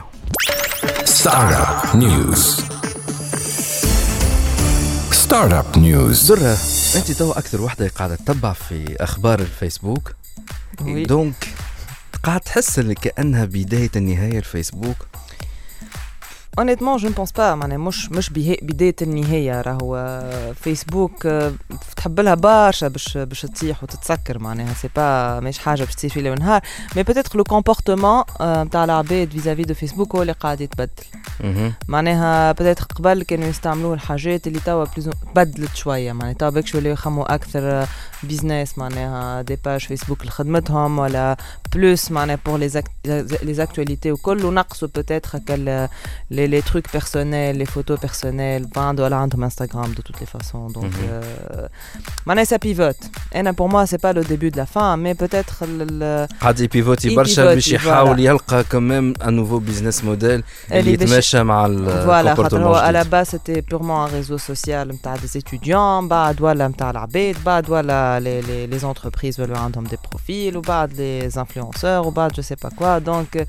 Startup 1.22 1.94
News. 5.34 5.40
Startup 5.40 5.76
News. 5.76 6.28
درة 6.28 6.56
أنت 6.96 7.12
تو 7.12 7.32
أكثر 7.32 7.60
وحدة 7.60 7.88
قاعدة 7.88 8.14
تتبع 8.16 8.52
في 8.52 8.96
أخبار 9.00 9.40
الفيسبوك. 9.40 10.12
دونك 10.80 11.48
قاعد 12.22 12.40
تحس 12.40 12.78
اللي 12.78 12.94
كأنها 12.94 13.44
بداية 13.44 13.90
النهايه 13.96 14.38
الفيسبوك 14.38 14.96
اونيتمون 16.58 16.96
جو 16.96 17.08
نبونس 17.08 17.32
با 17.32 17.54
معناها 17.54 17.78
مش 17.78 18.12
مش 18.12 18.30
بداية 18.62 18.96
النهاية. 19.02 19.60
راهو 19.60 19.96
آه، 19.96 20.52
فيسبوك 20.52 21.26
آه، 21.26 21.52
تحب 21.96 22.20
لها 22.20 22.34
برشا 22.34 22.88
باش 22.88 23.18
باش 23.18 23.40
تطيح 23.42 23.82
وتتسكر 23.82 24.38
معناها. 24.38 24.74
سي 24.74 24.88
با 24.96 25.40
مش 25.40 25.58
حاجة 25.58 25.84
باش 25.84 25.94
تصير 25.94 26.10
في 26.10 26.22
ليل 26.22 26.32
ونهار. 26.32 26.60
مي 26.96 27.02
بوتيتر 27.02 27.38
لو 27.38 27.44
كومبورتمون 27.44 28.22
نتاع 28.40 28.84
العباد 28.84 29.30
فيزافي 29.30 29.62
دو 29.62 29.74
فيسبوك 29.74 30.14
هو 30.14 30.22
اللي 30.22 30.32
قاعد 30.32 30.60
يتبدل. 30.60 30.90
معناها 31.88 32.52
بوتيتر 32.52 32.84
قبل 32.84 33.22
كانوا 33.22 33.48
يستعملوه 33.48 33.94
الحاجات 33.94 34.46
اللي 34.46 34.60
توا 34.60 34.84
بلوز 34.84 35.10
بدلت 35.34 35.76
شوية. 35.76 36.12
معناها 36.12 36.34
توا 36.34 36.50
بكش 36.50 36.74
ولاو 36.74 36.92
يخموا 36.92 37.34
أكثر 37.34 37.86
بيزنس 38.22 38.78
معناها 38.78 39.42
دي 39.42 39.58
باج 39.64 39.80
فيسبوك 39.80 40.26
لخدمتهم 40.26 40.98
ولا 40.98 41.36
بلوس 41.74 42.10
معناها 42.10 42.38
بور 42.46 42.58
لي 42.58 42.82
لي 43.42 43.62
اكتواليتي 43.62 44.12
وكل. 44.12 44.44
ونقصوا 44.44 44.88
بوتيتر 44.94 45.30
هكا 45.38 45.88
les, 46.43 46.47
les 46.47 46.61
trucs 46.71 46.89
personnels, 46.97 47.55
les 47.57 47.69
photos 47.75 47.99
personnelles, 47.99 48.65
ben, 48.75 48.93
voilà, 48.95 49.13
عندهم 49.13 49.43
Instagram 49.49 49.93
de 49.97 50.01
toutes 50.01 50.19
les 50.21 50.29
façons. 50.37 50.67
Donc, 50.77 50.93
Mhm. 50.93 51.09
euh, 51.09 51.67
معناها 52.25 52.45
ça 52.45 52.57
pivote. 52.59 53.01
Et 53.35 53.53
pour 53.59 53.69
moi, 53.69 53.85
c'est 53.85 54.01
pas 54.07 54.13
le 54.13 54.23
début 54.23 54.51
de 54.51 54.57
la 54.57 54.65
fin, 54.65 54.97
mais 54.97 55.13
peut-être 55.15 55.55
le, 55.77 55.85
le- 55.99 56.27
قاعد 56.41 56.59
يبيفوتي 56.59 57.07
يبيفوتي، 57.07 57.15
برشا 57.15 57.45
باش 57.53 57.67
يحاول 57.71 58.07
فوالا. 58.07 58.21
يلقى 58.23 58.63
كمام 58.63 59.13
ان 59.23 59.33
نوفو 59.33 59.59
بزنس 59.59 60.03
موديل 60.03 60.29
اللي 60.71 60.79
اللي 60.79 60.97
باش- 60.97 61.09
يتماشى 61.09 61.43
مع 61.43 61.67
voilà, 61.67 62.37
خاطر 62.37 62.63
هو 62.63 62.75
à 62.75 62.91
la 62.93 62.95
الكومبورتمون 62.95 63.23
base 63.23 63.27
c'était 63.27 63.61
purement 63.61 64.05
un 64.05 64.09
réseau 64.21 64.37
social 64.51 64.87
نتاع 64.87 65.15
des 65.17 65.39
étudiants, 65.39 66.07
بعد 66.09 66.41
ولا 66.41 66.67
نتاع 66.67 66.89
العباد, 66.89 67.35
بعد 67.45 67.69
ولا 67.69 68.19
les, 68.19 68.45
les, 68.45 68.75
les 68.79 68.83
entreprises 68.85 69.39
ولا 69.39 69.57
عندهم 69.59 69.87
des 69.87 69.97
profils, 70.09 70.55
وبعد 70.55 70.89
les 70.91 71.37
influenceurs, 71.37 72.05
وبعد 72.05 72.31
je 72.33 72.41
sais 72.41 72.65
pas 72.65 72.69
quoi. 72.69 72.99
Donc 72.99 73.39
euh, 73.41 73.45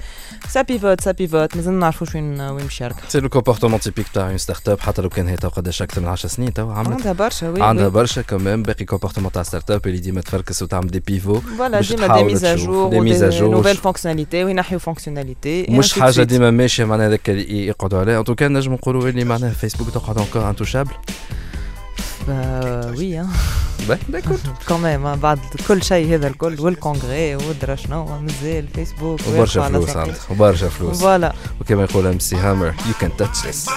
ça 0.55 0.65
pivote, 0.65 1.01
ça 1.01 1.13
pivote, 1.15 1.57
مازلنا 1.57 1.79
نعرفوش 1.81 2.15
وين 2.15 2.41
وين 2.41 2.65
مشي 2.67 2.84
الركب. 2.86 3.10
سي 3.10 3.20
لو 3.20 3.30
كومبورتمون 3.30 3.80
تيبيك 3.80 4.08
تاع 4.14 4.30
اون 4.30 4.38
ستارت 4.38 4.70
اب 4.70 4.80
حتى 4.80 5.02
لو 5.02 5.10
كان 5.10 5.28
هي 5.28 5.36
تو 5.38 5.48
قداش 5.48 5.82
أكثر 5.82 6.02
من 6.02 6.08
10 6.08 6.30
سنين 6.30 6.54
تو 6.54 6.72
عملت 6.72 6.92
عندها 6.92 7.14
برشا 7.14 7.50
وي 7.50 7.62
عندها. 7.62 7.88
برشا 7.88 8.22
كمان 8.22 8.64
باقي 8.64 8.86
كومبورتمون 8.86 9.32
تاع 9.32 9.44
ستارت 9.44 9.72
اب 9.72 9.88
اللي 9.88 9.98
ديما 9.98 10.22
تفركس 10.22 10.62
وتعمل 10.62 10.88
دي 10.88 11.00
بيفو 11.00 11.40
باش 11.60 11.94
ديما 11.94 12.08
à 12.08 12.22
des 12.22 13.38
jour. 13.38 13.52
nouvelles 13.56 13.82
fonctionnalités 13.88 14.44
وينحيوا 14.46 14.82
fonctionnalités 14.82 15.68
et 15.68 15.72
مش 15.72 16.00
حاجة. 16.00 16.24
ديما 16.24 16.52
ماشية 16.52 16.86
معناها 16.86 17.08
هذاك 17.08 17.30
يقعدوا 17.30 18.00
عليها 18.00 18.20
ان 18.20 18.24
توكا 18.24 18.48
نجم 18.48 18.74
نقولوا 18.74 19.10
اللي 19.10 19.24
معناها 19.24 19.50
فيسبوك 19.50 19.90
تقعد 19.90 20.18
انكور 20.18 20.50
انتوشابل 20.50 20.92
وي 22.30 23.26
كون 24.68 24.82
ميم 24.82 25.16
بعد 25.16 25.40
كل 25.68 25.84
شيء 25.84 26.16
هذا 26.16 26.28
الكل 26.28 26.56
والكونغري 26.60 27.36
ودرا 27.36 27.76
شنو 27.76 28.20
مازال 28.20 28.68
فيسبوك 28.76 29.20
وبرشا 29.28 29.70
فلوس 29.70 29.96
عندك 29.96 30.16
وبرشا 30.32 30.70
فلوس. 30.70 31.00
فوالا. 31.00 31.34
وكما 31.62 31.84
يقول 31.84 32.08
ام 32.08 32.20
سي 32.20 32.36
هامر 32.36 32.66
يو 32.68 32.94
كان 33.02 33.18
تاتش 33.18 33.46
ذس 33.48 33.70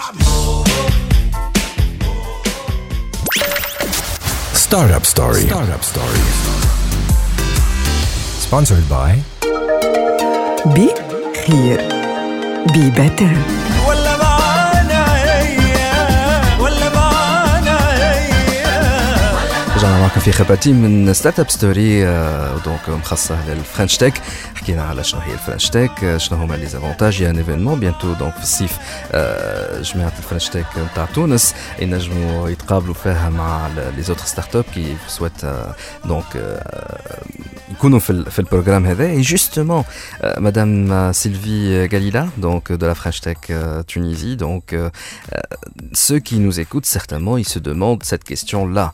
ستارت 4.55 4.93
اب 4.93 5.05
ستوري 5.05 5.41
ستارت 5.41 5.71
اب 5.71 5.83
ستوري 5.83 6.19
سبونسرد 8.41 8.85
باي 8.91 9.19
بي 10.67 10.89
خير 11.47 11.89
بي 12.73 12.91
بيتر 12.91 13.37
رجعنا 19.79 20.01
معكم 20.01 20.21
في 20.21 20.33
خباتي 20.33 20.73
من 20.73 21.13
ستارت 21.13 21.41
اب 21.41 21.51
ستوري 21.51 22.05
دونك 22.65 22.89
مخصصة 22.89 23.49
للفرنش 23.49 23.97
تك 23.97 24.13
حكينا 24.55 24.83
على 24.83 25.05
شنو 25.05 25.21
هي 25.21 25.33
الفرنش 25.33 25.71
آه، 25.77 26.17
شنو 26.17 26.39
هما 26.39 26.55
لي 26.55 26.67
زافونتاج 26.67 27.21
يا 27.21 27.31
ان 27.31 27.39
ايفينمون 27.39 27.81
بيانتو 27.81 28.13
دونك 28.13 28.35
في 28.35 28.43
الصيف 28.43 28.79
آه، 29.13 29.83
جماعة 29.83 30.13
الفرنش 30.19 30.49
تك 30.49 30.67
نتاع 30.93 31.05
تونس 31.05 31.55
ينجموا 31.79 32.49
يتقابلوا 32.49 32.95
فيها 32.95 33.31
مع 33.31 33.67
لي 33.97 34.03
زوتر 34.03 34.25
ستارت 34.25 34.57
اب 34.57 34.65
كي 34.75 34.97
سويت 35.09 35.47
دونك 36.05 36.61
يكونوا 37.78 38.00
في 38.00 38.10
ال- 38.10 38.32
في 38.32 38.40
البروغرام 38.40 38.86
هذا 38.86 39.06
اي 39.06 39.22
جوستومون 39.22 39.84
مدام 40.24 41.12
سيلفي 41.12 41.88
Galila 41.90 42.26
donc 42.42 42.72
de 42.72 42.86
la 42.86 42.96
French 42.96 43.22
Tech 43.22 43.38
euh, 43.50 43.84
Tunisie 43.84 44.36
donc 44.38 44.74
euh, 44.74 44.90
euh, 45.34 45.40
ceux 45.94 46.20
qui 46.20 46.38
nous 46.40 46.60
écoutent 46.60 46.86
certainement 46.86 47.38
ils 47.38 47.48
se 47.56 47.60
demandent 47.60 48.04
cette 48.04 48.24
question 48.24 48.68
là 48.68 48.94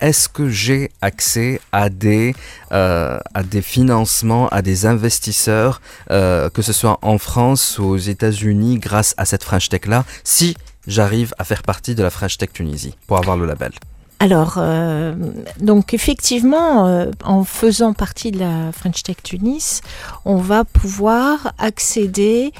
est-ce 0.00 0.28
que 0.28 0.48
j'ai 0.50 0.90
accès 1.00 1.58
à 1.72 1.88
des, 1.88 2.34
euh, 2.70 3.18
à 3.32 3.42
des 3.42 3.62
financements, 3.62 4.46
à 4.50 4.60
des 4.60 4.84
investisseurs, 4.84 5.80
euh, 6.10 6.50
que 6.50 6.60
ce 6.60 6.74
soit 6.74 6.98
en 7.00 7.16
France 7.16 7.78
ou 7.78 7.84
aux 7.84 7.96
États-Unis, 8.14 8.78
grâce 8.78 9.14
à 9.16 9.24
cette 9.24 9.42
French 9.42 9.70
Tech-là, 9.70 10.04
si 10.22 10.54
j'arrive 10.86 11.32
à 11.38 11.44
faire 11.44 11.62
partie 11.62 11.94
de 11.94 12.02
la 12.02 12.10
French 12.10 12.36
Tech 12.36 12.50
Tunisie 12.52 12.94
pour 13.06 13.16
avoir 13.16 13.38
le 13.38 13.46
label 13.46 13.72
Alors, 14.21 14.57
euh, 14.57 15.15
donc 15.59 15.95
effectivement, 15.95 16.85
euh, 16.85 17.09
en 17.23 17.43
faisant 17.43 17.93
partie 17.93 18.29
de 18.29 18.37
la 18.37 18.71
French 18.71 19.01
Tech 19.01 19.15
Tunis, 19.23 19.81
on 20.25 20.35
va 20.35 20.63
pouvoir 20.63 21.53
accéder 21.57 22.51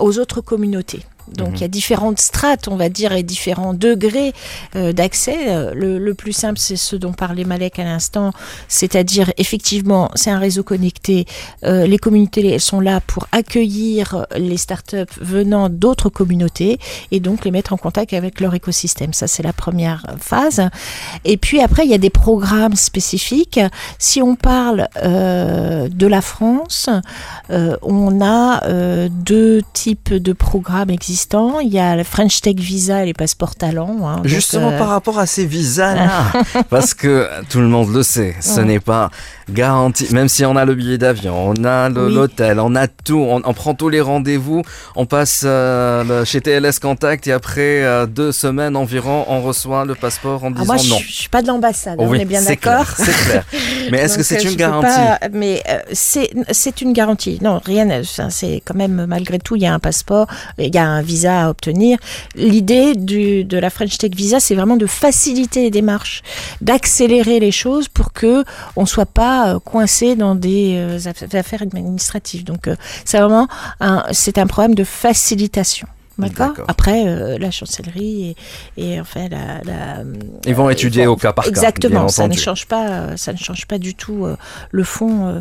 aux 0.00 0.18
autres 0.18 0.40
communautés. 0.40 1.02
Donc 1.36 1.48
Mhm. 1.50 1.54
il 1.56 1.60
y 1.60 1.64
a 1.64 1.68
différentes 1.68 2.20
strates, 2.20 2.68
on 2.68 2.76
va 2.76 2.88
dire, 2.88 3.12
et 3.12 3.22
différents 3.22 3.74
degrés 3.74 4.32
euh, 4.76 4.92
d'accès. 4.92 5.36
Euh, 5.48 5.72
Le, 5.74 5.98
le 5.98 6.14
plus 6.14 6.32
simple, 6.32 6.58
c'est 6.58 6.76
ce 6.76 6.96
dont 6.96 7.12
parlait 7.12 7.44
Malek 7.44 7.78
à 7.78 7.84
l'instant, 7.84 8.32
c'est-à-dire 8.68 9.30
effectivement, 9.36 10.10
c'est 10.14 10.30
un 10.30 10.38
réseau 10.38 10.62
connecté. 10.62 11.26
Euh, 11.64 11.86
les 11.86 11.98
communautés, 11.98 12.46
elles 12.54 12.60
sont 12.60 12.80
là 12.80 13.00
pour 13.00 13.26
accueillir 13.32 14.26
les 14.36 14.56
startups 14.56 15.14
venant 15.20 15.68
d'autres 15.68 16.08
communautés 16.08 16.78
et 17.10 17.20
donc 17.20 17.44
les 17.44 17.50
mettre 17.50 17.72
en 17.72 17.76
contact 17.76 18.12
avec 18.12 18.40
leur 18.40 18.54
écosystème. 18.54 19.12
Ça, 19.12 19.26
c'est 19.26 19.42
la 19.42 19.52
première 19.52 20.04
phase. 20.18 20.62
Et 21.24 21.36
puis 21.36 21.60
après, 21.60 21.84
il 21.84 21.90
y 21.90 21.94
a 21.94 21.98
des 21.98 22.10
programmes 22.10 22.76
spécifiques. 22.76 23.60
Si 23.98 24.22
on 24.22 24.34
parle 24.36 24.88
euh, 25.02 25.88
de 25.88 26.06
la 26.06 26.20
France, 26.20 26.88
on 27.50 28.20
a 28.22 29.08
deux 29.08 29.60
types 29.72 30.12
de 30.12 30.32
programmes 30.32 30.90
existants. 30.90 31.17
Il 31.62 31.68
y 31.68 31.78
a 31.78 31.96
le 31.96 32.04
French 32.04 32.40
Tech 32.40 32.54
Visa 32.56 33.02
et 33.02 33.06
les 33.06 33.12
passeports 33.14 33.54
talents. 33.54 33.98
hein. 34.08 34.20
Justement 34.24 34.70
euh, 34.70 34.78
par 34.78 34.88
rapport 34.88 35.18
à 35.18 35.26
ces 35.26 35.46
visas-là, 35.46 36.32
parce 36.70 36.94
que 36.94 37.28
tout 37.50 37.60
le 37.60 37.66
monde 37.68 37.92
le 37.92 38.02
sait, 38.02 38.34
ce 38.40 38.58
Ouais. 38.60 38.64
n'est 38.64 38.80
pas 38.80 39.10
garanti, 39.50 40.12
même 40.14 40.28
si 40.28 40.44
on 40.44 40.56
a 40.56 40.64
le 40.64 40.74
billet 40.74 40.98
d'avion, 40.98 41.48
on 41.56 41.64
a 41.64 41.88
Oui. 41.90 42.14
l'hôtel, 42.14 42.60
on 42.60 42.74
a 42.74 42.86
tout, 42.86 43.18
on, 43.18 43.40
on 43.44 43.54
prend 43.54 43.74
tous 43.74 43.88
les 43.88 44.00
rendez-vous, 44.00 44.62
on 44.96 45.06
passe 45.06 45.42
euh, 45.44 46.04
le- 46.04 46.24
chez 46.24 46.40
TLS 46.40 46.78
Contact 46.80 47.26
et 47.26 47.32
après 47.32 47.82
euh, 47.82 48.06
deux 48.06 48.32
semaines 48.32 48.76
environ, 48.76 49.24
on 49.28 49.40
reçoit 49.42 49.84
le 49.84 49.94
passeport 49.94 50.44
en 50.44 50.48
ah, 50.48 50.60
disant 50.60 50.64
moi, 50.66 50.76
je, 50.76 50.90
non. 50.90 50.98
je 50.98 51.12
suis 51.12 51.28
pas 51.28 51.42
de 51.42 51.46
l'ambassade, 51.48 51.94
hein, 52.00 52.04
Oh 52.06 52.10
oui, 52.10 52.18
on 52.18 52.22
est 52.22 52.24
bien 52.26 52.42
d'accord. 52.42 52.86
c'est 52.96 53.04
clair. 53.12 53.44
Mais 53.90 53.98
est-ce 53.98 54.16
que 54.18 54.22
c'est 54.22 54.42
une 54.44 54.54
garantie? 54.56 54.88
pas- 54.88 55.18
Mais 55.32 55.62
euh, 55.68 55.78
c'est 55.92 56.80
une 56.82 56.92
garantie. 56.92 57.38
Non, 57.42 57.60
rien. 57.64 57.88
C'est 58.30 58.62
quand 58.64 58.74
même 58.74 59.06
malgré 59.06 59.38
tout, 59.38 59.56
il 59.56 59.62
y 59.62 59.66
a 59.66 59.72
un 59.72 59.78
passeport, 59.78 60.26
il 60.58 60.74
y 60.74 60.78
a 60.78 60.86
un 60.86 61.00
visa 61.12 61.32
à 61.44 61.50
obtenir. 61.50 61.98
L'idée 62.34 62.88
de 62.94 63.58
la 63.58 63.70
French 63.70 63.96
Tech 63.98 64.12
Visa, 64.14 64.38
c'est 64.40 64.54
vraiment 64.60 64.76
de 64.84 64.86
faciliter 64.86 65.60
les 65.66 65.70
démarches, 65.80 66.22
d'accélérer 66.60 67.38
les 67.40 67.54
choses 67.62 67.86
pour 67.88 68.08
que 68.12 68.44
on 68.76 68.84
soit 68.94 69.06
pas 69.22 69.38
euh, 69.54 69.58
coincé 69.72 70.06
dans 70.24 70.34
des 70.48 70.76
euh, 70.76 70.98
aff- 71.10 71.36
affaires 71.42 71.62
administratives. 71.62 72.44
Donc 72.44 72.62
euh, 72.68 72.76
c'est 73.04 73.18
vraiment 73.18 73.46
un 73.80 74.04
c'est 74.12 74.38
un 74.38 74.46
problème 74.46 74.74
de 74.74 74.84
facilitation. 74.84 75.88
D'accord? 76.18 76.64
Après, 76.66 77.06
euh, 77.06 77.38
la 77.38 77.52
chancellerie 77.52 78.34
et, 78.76 78.84
et 78.84 79.00
enfin 79.00 79.28
la, 79.30 79.46
la 79.70 80.02
Ils 80.50 80.54
vont 80.60 80.66
euh, 80.66 80.76
étudier 80.76 81.06
au 81.06 81.14
cas 81.14 81.32
par 81.32 81.44
cas, 81.44 81.50
Exactement, 81.50 82.08
ça 82.08 82.26
ne 82.26 82.34
change 82.34 82.66
pas, 82.66 83.16
ça 83.16 83.32
ne 83.32 83.38
change 83.38 83.66
pas 83.66 83.78
du 83.78 83.94
tout 83.94 84.26
euh, 84.26 84.36
le 84.72 84.82
fond. 84.82 85.40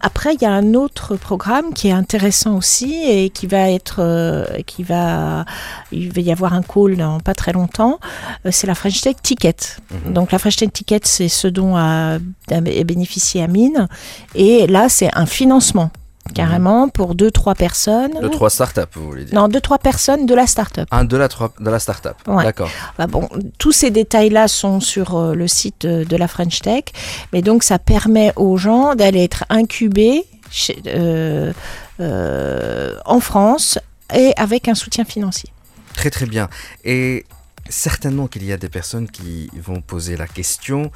Après, 0.00 0.34
il 0.34 0.42
y 0.42 0.44
a 0.44 0.52
un 0.52 0.74
autre 0.74 1.16
programme 1.16 1.72
qui 1.72 1.88
est 1.88 1.92
intéressant 1.92 2.56
aussi 2.56 3.04
et 3.08 3.30
qui 3.30 3.46
va 3.46 3.70
être, 3.70 3.96
euh, 4.00 4.44
qui 4.66 4.82
va, 4.82 5.44
il 5.92 6.12
va 6.12 6.20
y 6.20 6.32
avoir 6.32 6.52
un 6.52 6.62
call 6.62 6.96
dans 6.96 7.20
pas 7.20 7.34
très 7.34 7.52
longtemps. 7.52 7.98
Euh, 8.44 8.50
c'est 8.52 8.66
la 8.66 8.74
French 8.74 9.00
Tech 9.00 9.16
Ticket. 9.22 9.56
Mhm. 9.90 10.12
Donc 10.12 10.32
la 10.32 10.38
French 10.38 10.56
Tech 10.56 10.72
Ticket, 10.72 11.00
c'est 11.04 11.28
ce 11.28 11.48
dont 11.48 11.76
a, 11.76 12.18
a 12.50 12.60
bénéficié 12.60 13.42
Amine. 13.42 13.88
Et 14.34 14.66
là, 14.66 14.88
c'est 14.88 15.10
un 15.14 15.26
financement 15.26 15.90
carrément 16.34 16.88
pour 16.88 17.14
deux 17.14 17.30
trois 17.30 17.54
personnes. 17.54 18.18
De 18.20 18.28
trois 18.28 18.50
startups, 18.50 18.80
vous 18.94 19.06
voulez 19.06 19.24
dire 19.24 19.34
Non, 19.34 19.48
deux 19.48 19.60
trois 19.60 19.78
personnes 19.78 20.26
de 20.26 20.34
la 20.34 20.46
start-up. 20.46 20.88
Un 20.90 21.04
de 21.04 21.16
la, 21.16 21.28
trois- 21.28 21.52
de 21.58 21.70
la 21.70 21.78
startup. 21.78 22.14
Ouais. 22.26 22.44
D'accord. 22.44 22.70
Bah 22.98 23.06
bon, 23.06 23.28
tous 23.58 23.72
ces 23.72 23.90
détails-là 23.90 24.48
sont 24.48 24.80
sur 24.80 25.16
euh, 25.16 25.34
le 25.34 25.48
site 25.48 25.84
euh, 25.84 26.04
de 26.04 26.16
la 26.16 26.28
French 26.28 26.60
Tech, 26.60 26.84
mais 27.32 27.42
donc 27.42 27.62
ça 27.62 27.78
permet 27.78 28.32
aux 28.36 28.56
gens 28.56 28.94
d'aller 28.94 29.22
être 29.24 29.44
incubés 29.48 30.24
chez- 30.50 30.80
euh, 30.86 31.52
euh, 32.00 32.94
en 33.04 33.20
France 33.20 33.78
et 34.14 34.32
avec 34.36 34.68
un 34.68 34.74
soutien 34.74 35.04
financier. 35.04 35.50
Très 35.94 36.10
très 36.10 36.26
bien. 36.26 36.48
Et 36.84 37.24
certainement 37.68 38.26
qu'il 38.28 38.44
y 38.44 38.52
a 38.52 38.56
des 38.56 38.68
personnes 38.68 39.08
qui 39.08 39.50
vont 39.60 39.80
poser 39.80 40.16
la 40.16 40.26
question. 40.26 40.90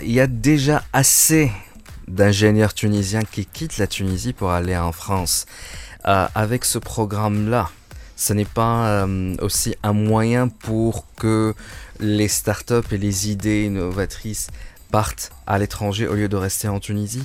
Il 0.00 0.12
y 0.12 0.20
a 0.20 0.26
déjà 0.28 0.82
assez 0.92 1.50
d'ingénieurs 2.08 2.74
tunisiens 2.74 3.22
qui 3.22 3.46
quittent 3.46 3.78
la 3.78 3.86
Tunisie 3.86 4.32
pour 4.32 4.50
aller 4.50 4.76
en 4.76 4.92
France. 4.92 5.46
Euh, 6.06 6.26
avec 6.34 6.64
ce 6.64 6.78
programme-là, 6.78 7.70
ce 8.16 8.32
n'est 8.32 8.44
pas 8.44 8.88
euh, 8.88 9.36
aussi 9.40 9.76
un 9.82 9.92
moyen 9.92 10.48
pour 10.48 11.04
que 11.16 11.54
les 12.00 12.28
startups 12.28 12.92
et 12.92 12.98
les 12.98 13.30
idées 13.30 13.64
innovatrices 13.64 14.48
partent 14.90 15.30
à 15.46 15.58
l'étranger 15.58 16.06
au 16.06 16.14
lieu 16.14 16.28
de 16.28 16.36
rester 16.36 16.68
en 16.68 16.80
Tunisie? 16.80 17.24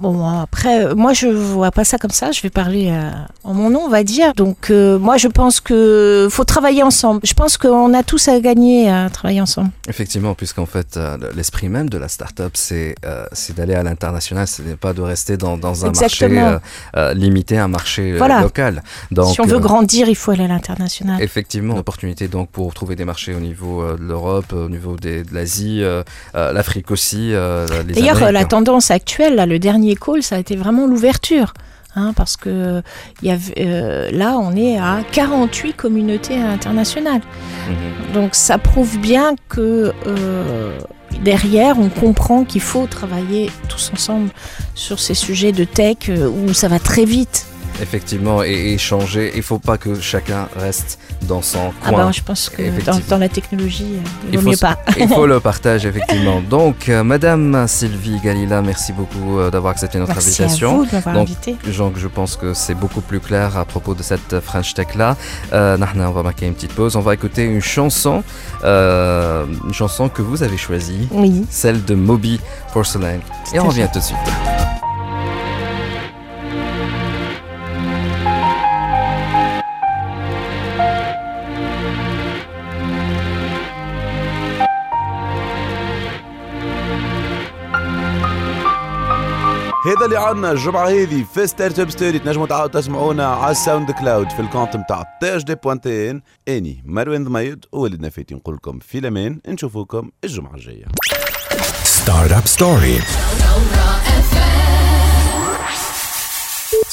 Bon, 0.00 0.26
après, 0.26 0.86
euh, 0.86 0.94
moi, 0.94 1.12
je 1.12 1.26
vois 1.28 1.70
pas 1.70 1.84
ça 1.84 1.98
comme 1.98 2.10
ça. 2.10 2.32
Je 2.32 2.40
vais 2.42 2.50
parler 2.50 2.88
euh, 2.90 3.10
en 3.44 3.54
mon 3.54 3.70
nom, 3.70 3.80
on 3.84 3.88
va 3.88 4.02
dire. 4.04 4.32
Donc, 4.34 4.70
euh, 4.70 4.98
moi, 4.98 5.16
je 5.16 5.28
pense 5.28 5.60
que 5.60 6.28
faut 6.30 6.44
travailler 6.44 6.82
ensemble. 6.82 7.20
Je 7.24 7.34
pense 7.34 7.56
qu'on 7.56 7.94
a 7.94 8.02
tous 8.02 8.28
à 8.28 8.38
gagner 8.40 8.90
à 8.90 9.08
travailler 9.10 9.40
ensemble. 9.40 9.70
Effectivement, 9.88 10.34
puisqu'en 10.34 10.66
fait, 10.66 10.96
euh, 10.96 11.16
le- 11.18 11.30
l'esprit 11.36 11.68
même 11.68 11.88
de 11.88 11.98
la 11.98 12.08
start-up, 12.08 12.52
c'est 12.54 12.94
euh, 13.04 13.26
c'est 13.32 13.56
d'aller 13.56 13.74
à 13.74 13.82
l'international, 13.82 14.46
ce 14.46 14.62
n'est 14.62 14.76
pas 14.76 14.92
de 14.92 15.00
rester 15.02 15.36
dans, 15.36 15.56
dans 15.56 15.84
un 15.84 15.88
Exactement. 15.90 16.40
marché 16.40 16.58
euh, 16.96 17.14
limité, 17.14 17.58
un 17.58 17.68
marché 17.68 18.16
Voilà. 18.16 18.40
local. 18.42 18.82
Donc, 19.10 19.32
si 19.32 19.40
on 19.40 19.46
veut 19.46 19.56
euh, 19.56 19.60
grandir, 19.60 20.08
il 20.08 20.16
faut 20.16 20.32
aller 20.32 20.44
à 20.44 20.48
l'international. 20.48 21.22
Effectivement, 21.22 21.74
une 21.74 21.80
opportunité 21.80 22.28
donc 22.28 22.48
pour 22.50 22.74
trouver 22.74 22.96
des 22.96 23.04
marchés 23.04 23.34
au 23.34 23.40
niveau 23.40 23.82
euh, 23.82 23.96
de 23.96 24.02
l'Europe, 24.02 24.52
au 24.52 24.68
niveau 24.68 24.96
des- 24.96 25.22
de 25.24 25.34
l'Asie, 25.34 25.82
euh, 25.82 26.02
euh, 26.34 26.52
l'Afrique 26.52 26.90
aussi, 26.90 27.32
euh, 27.32 27.66
D'ailleurs, 27.84 28.32
la 28.32 28.44
tendance 28.44 28.90
actuelle, 28.90 29.35
là, 29.36 29.46
le 29.46 29.58
dernier 29.58 29.94
call, 29.94 30.22
ça 30.22 30.36
a 30.36 30.38
été 30.38 30.56
vraiment 30.56 30.86
l'ouverture. 30.86 31.54
hein, 31.94 32.12
parce 32.14 32.36
que 32.36 32.82
y 33.22 33.30
euh, 33.58 34.10
là, 34.10 34.38
on 34.38 34.54
est 34.54 34.78
à 34.78 34.98
48 35.12 35.74
communautés 35.74 36.36
internationales. 36.36 37.22
Mhm. 37.68 38.12
Donc, 38.14 38.34
ça 38.34 38.58
prouve 38.58 38.98
bien 38.98 39.34
que 39.48 39.92
euh, 40.06 40.78
derrière, 41.22 41.78
on 41.78 41.88
comprend 41.88 42.44
qu'il 42.44 42.60
faut 42.60 42.86
travailler 42.86 43.50
tous 43.68 43.90
ensemble 43.92 44.30
sur 44.74 44.98
ces 44.98 45.14
sujets 45.14 45.52
de 45.52 45.64
tech 45.64 46.08
euh, 46.08 46.28
où 46.28 46.52
ça 46.52 46.68
va 46.68 46.78
très 46.78 47.04
vite. 47.04 47.46
Effectivement, 47.82 48.42
et, 48.42 48.72
et 48.72 48.78
changer. 48.78 49.32
Il 49.36 49.42
faut 49.42 49.58
pas 49.58 49.78
que 49.78 50.00
chacun 50.00 50.48
reste 50.56 50.98
dans 51.22 51.42
son 51.42 51.72
Ah 51.84 51.90
coin. 51.90 52.06
ben, 52.06 52.12
je 52.12 52.22
pense 52.22 52.48
que 52.48 52.62
dans, 53.08 53.18
la 53.18 53.28
technologie, 53.28 53.94
euh, 53.96 54.08
il 54.28 54.34
Il 54.34 54.38
vaut 54.38 54.44
faut, 54.44 54.50
mieux 54.50 54.56
pas. 54.56 54.78
il 54.98 55.08
faut 55.08 55.26
le 55.34 55.40
partage, 55.40 55.84
effectivement. 55.86 56.40
Donc, 56.40 56.88
euh, 56.88 57.02
Madame 57.04 57.66
Sylvie 57.68 58.18
Galila, 58.22 58.62
merci 58.62 58.92
beaucoup 58.92 59.38
euh, 59.38 59.50
d'avoir 59.50 59.72
accepté 59.72 59.98
notre 59.98 60.12
Merci 60.14 60.42
à 60.42 60.44
invitation. 60.46 60.76
vous 60.78 60.86
de 60.86 60.92
m'avoir 60.92 61.16
invité. 61.16 61.56
donc, 61.76 61.94
je 61.96 62.08
pense 62.08 62.36
que 62.36 62.54
c'est 62.54 62.74
beaucoup 62.74 63.00
plus 63.00 63.20
clair 63.20 63.56
à 63.56 63.64
propos 63.64 63.94
de 63.94 64.02
cette 64.02 64.40
French 64.40 64.74
Tech-là. 64.74 65.16
Euh, 65.52 65.76
on 65.98 66.10
va 66.12 66.22
marquer 66.22 66.46
une 66.46 66.54
petite 66.54 66.72
pause. 66.72 66.96
On 66.96 67.00
va 67.00 67.14
écouter 67.14 67.44
une 67.44 67.60
chanson, 67.62 68.22
une 68.64 69.72
chanson 69.72 70.08
que 70.08 70.22
vous 70.22 70.42
avez 70.42 70.56
choisie. 70.56 71.08
Oui. 71.10 71.44
Celle 71.50 71.84
de 71.84 71.94
Moby 71.94 72.40
Porcelain. 72.72 73.18
Et 73.52 73.60
on 73.60 73.68
revient 73.68 73.88
tout 73.92 73.98
de 73.98 74.04
suite. 74.04 74.55
هذا 89.96 90.04
اللي 90.04 90.18
عندنا 90.18 90.52
الجمعة 90.52 90.88
هذه 90.88 91.24
في 91.34 91.46
ستارت 91.46 91.78
اب 91.78 91.90
ستوري 91.90 92.18
تنجموا 92.18 92.46
تعاودوا 92.46 92.80
تسمعونا 92.80 93.26
على 93.26 93.50
الساوند 93.50 93.90
كلاود 93.90 94.30
في 94.30 94.40
الكونت 94.40 94.76
نتاع 94.76 95.04
تاج 95.20 95.42
دي 95.44 95.54
بوانتين 95.54 96.22
أني 96.48 96.82
مروان 96.86 97.24
ضميد 97.24 97.64
وولد 97.72 98.00
نفاتي 98.00 98.34
نقول 98.34 98.54
لكم 98.54 98.78
في 98.78 98.98
الأمان 98.98 99.40
نشوفوكم 99.48 100.10
الجمعة 100.24 100.54
الجاية 100.54 100.84
Startup 102.06 102.46
Story. 102.56 102.96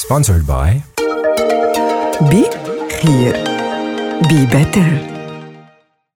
Sponsored 0.04 0.44
by 0.46 0.68
Be 2.30 2.42
here. 3.02 3.38
Be 4.28 4.46
better. 4.56 5.13